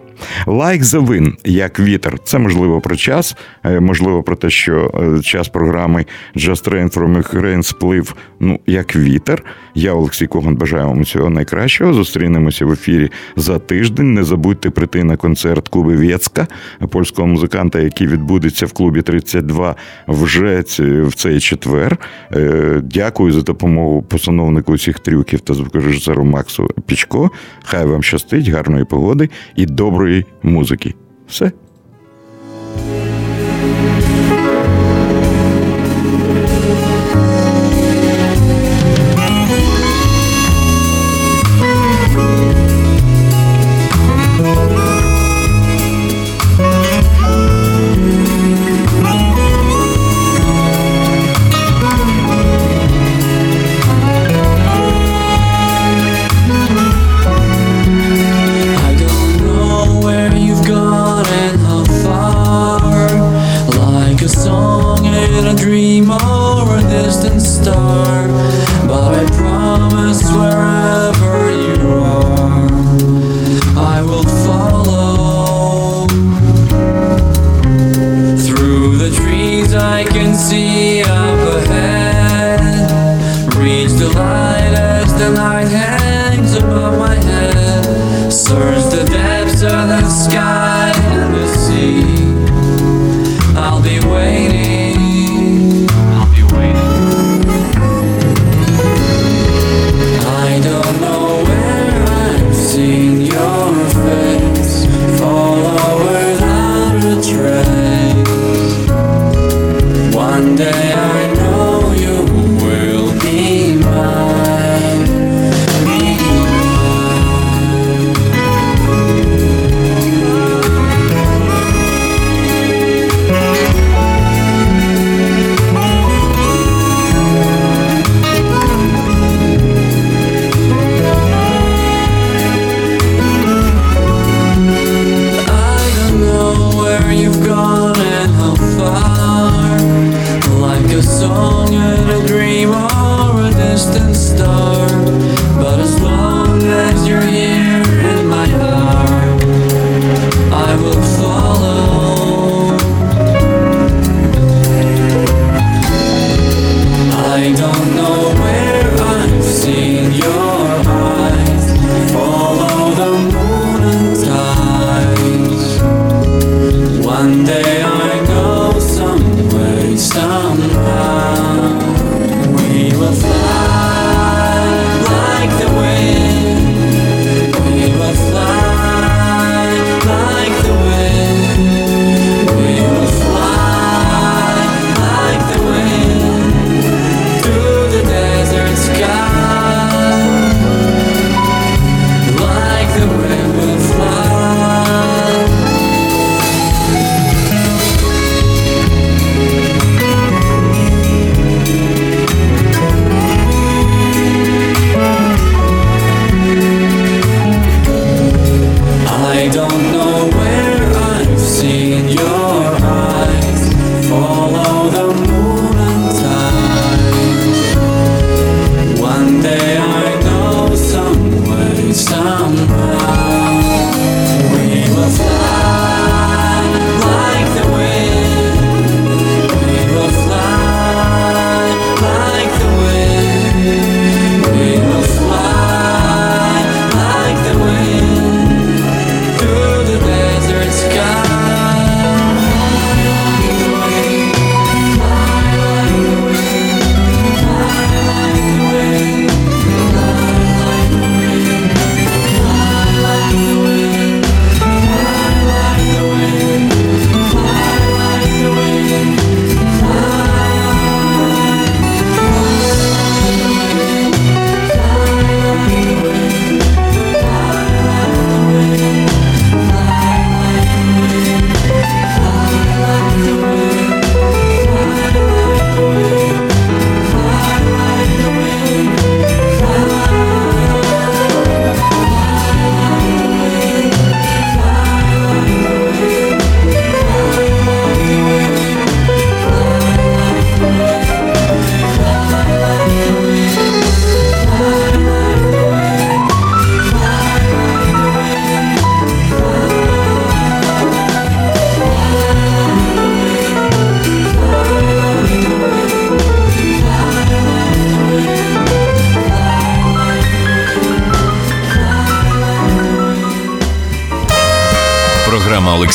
Like 0.46 0.82
the 0.82 1.06
wind, 1.06 1.32
як 1.44 1.80
вітер. 1.80 2.18
Це 2.24 2.38
можливо 2.38 2.80
про 2.80 2.96
час, 2.96 3.36
е, 3.64 3.80
можливо, 3.80 4.22
про 4.22 4.36
те, 4.36 4.50
що 4.50 4.90
час 5.24 5.48
програми 5.48 6.06
Just 6.36 6.70
Rain 6.70 6.94
from 6.94 7.22
Ukraine 7.22 7.62
сплив 7.62 8.14
ну, 8.40 8.60
як 8.66 8.96
вітер. 8.96 9.42
Я, 9.74 9.92
Олексій 9.92 10.26
Коган, 10.26 10.56
бажаю 10.56 10.86
вам 10.86 11.02
всього 11.02 11.30
найкращого. 11.30 11.92
Зустрінемося 11.92 12.66
в 12.66 12.72
ефірі 12.72 13.10
за 13.36 13.58
тиждень. 13.58 14.14
Не 14.14 14.24
забудьте 14.24 14.70
прийти 14.70 15.04
на 15.04 15.16
концерт 15.16 15.68
Куби 15.68 15.96
Вєцка, 15.96 16.46
польського 16.90 17.28
музиканта, 17.28 17.80
який 17.80 18.06
відбудеться 18.06 18.66
в 18.66 18.72
клубі 18.72 19.02
32 19.02 19.76
вже 20.08 20.60
в 20.78 21.14
цей 21.14 21.40
четвер. 21.40 21.98
Е, 22.32 22.80
дякую 22.84 23.32
за 23.32 23.42
допомогу 23.42 24.02
постановнику 24.02 24.72
усіх 24.72 24.98
трюків 24.98 25.40
та 25.40 25.54
звукорежисеру 25.54 26.24
Максу 26.24 26.68
Пічко. 26.86 27.30
Хай 27.64 27.86
вам 27.86 28.02
щастить, 28.02 28.48
гарної 28.48 28.84
погоди 28.84 29.30
і 29.56 29.66
доброї 29.66 30.24
музики. 30.42 30.94
Все. 31.28 31.52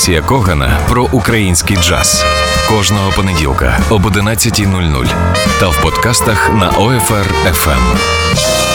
Олексія 0.09 0.27
Когана 0.27 0.79
про 0.89 1.03
український 1.11 1.77
джаз 1.77 2.25
кожного 2.69 3.11
понеділка 3.11 3.79
об 3.89 4.05
11.00 4.05 5.07
та 5.59 5.67
в 5.67 5.81
подкастах 5.81 6.53
на 6.53 6.71
OFR 6.71 7.25
FM. 7.51 8.68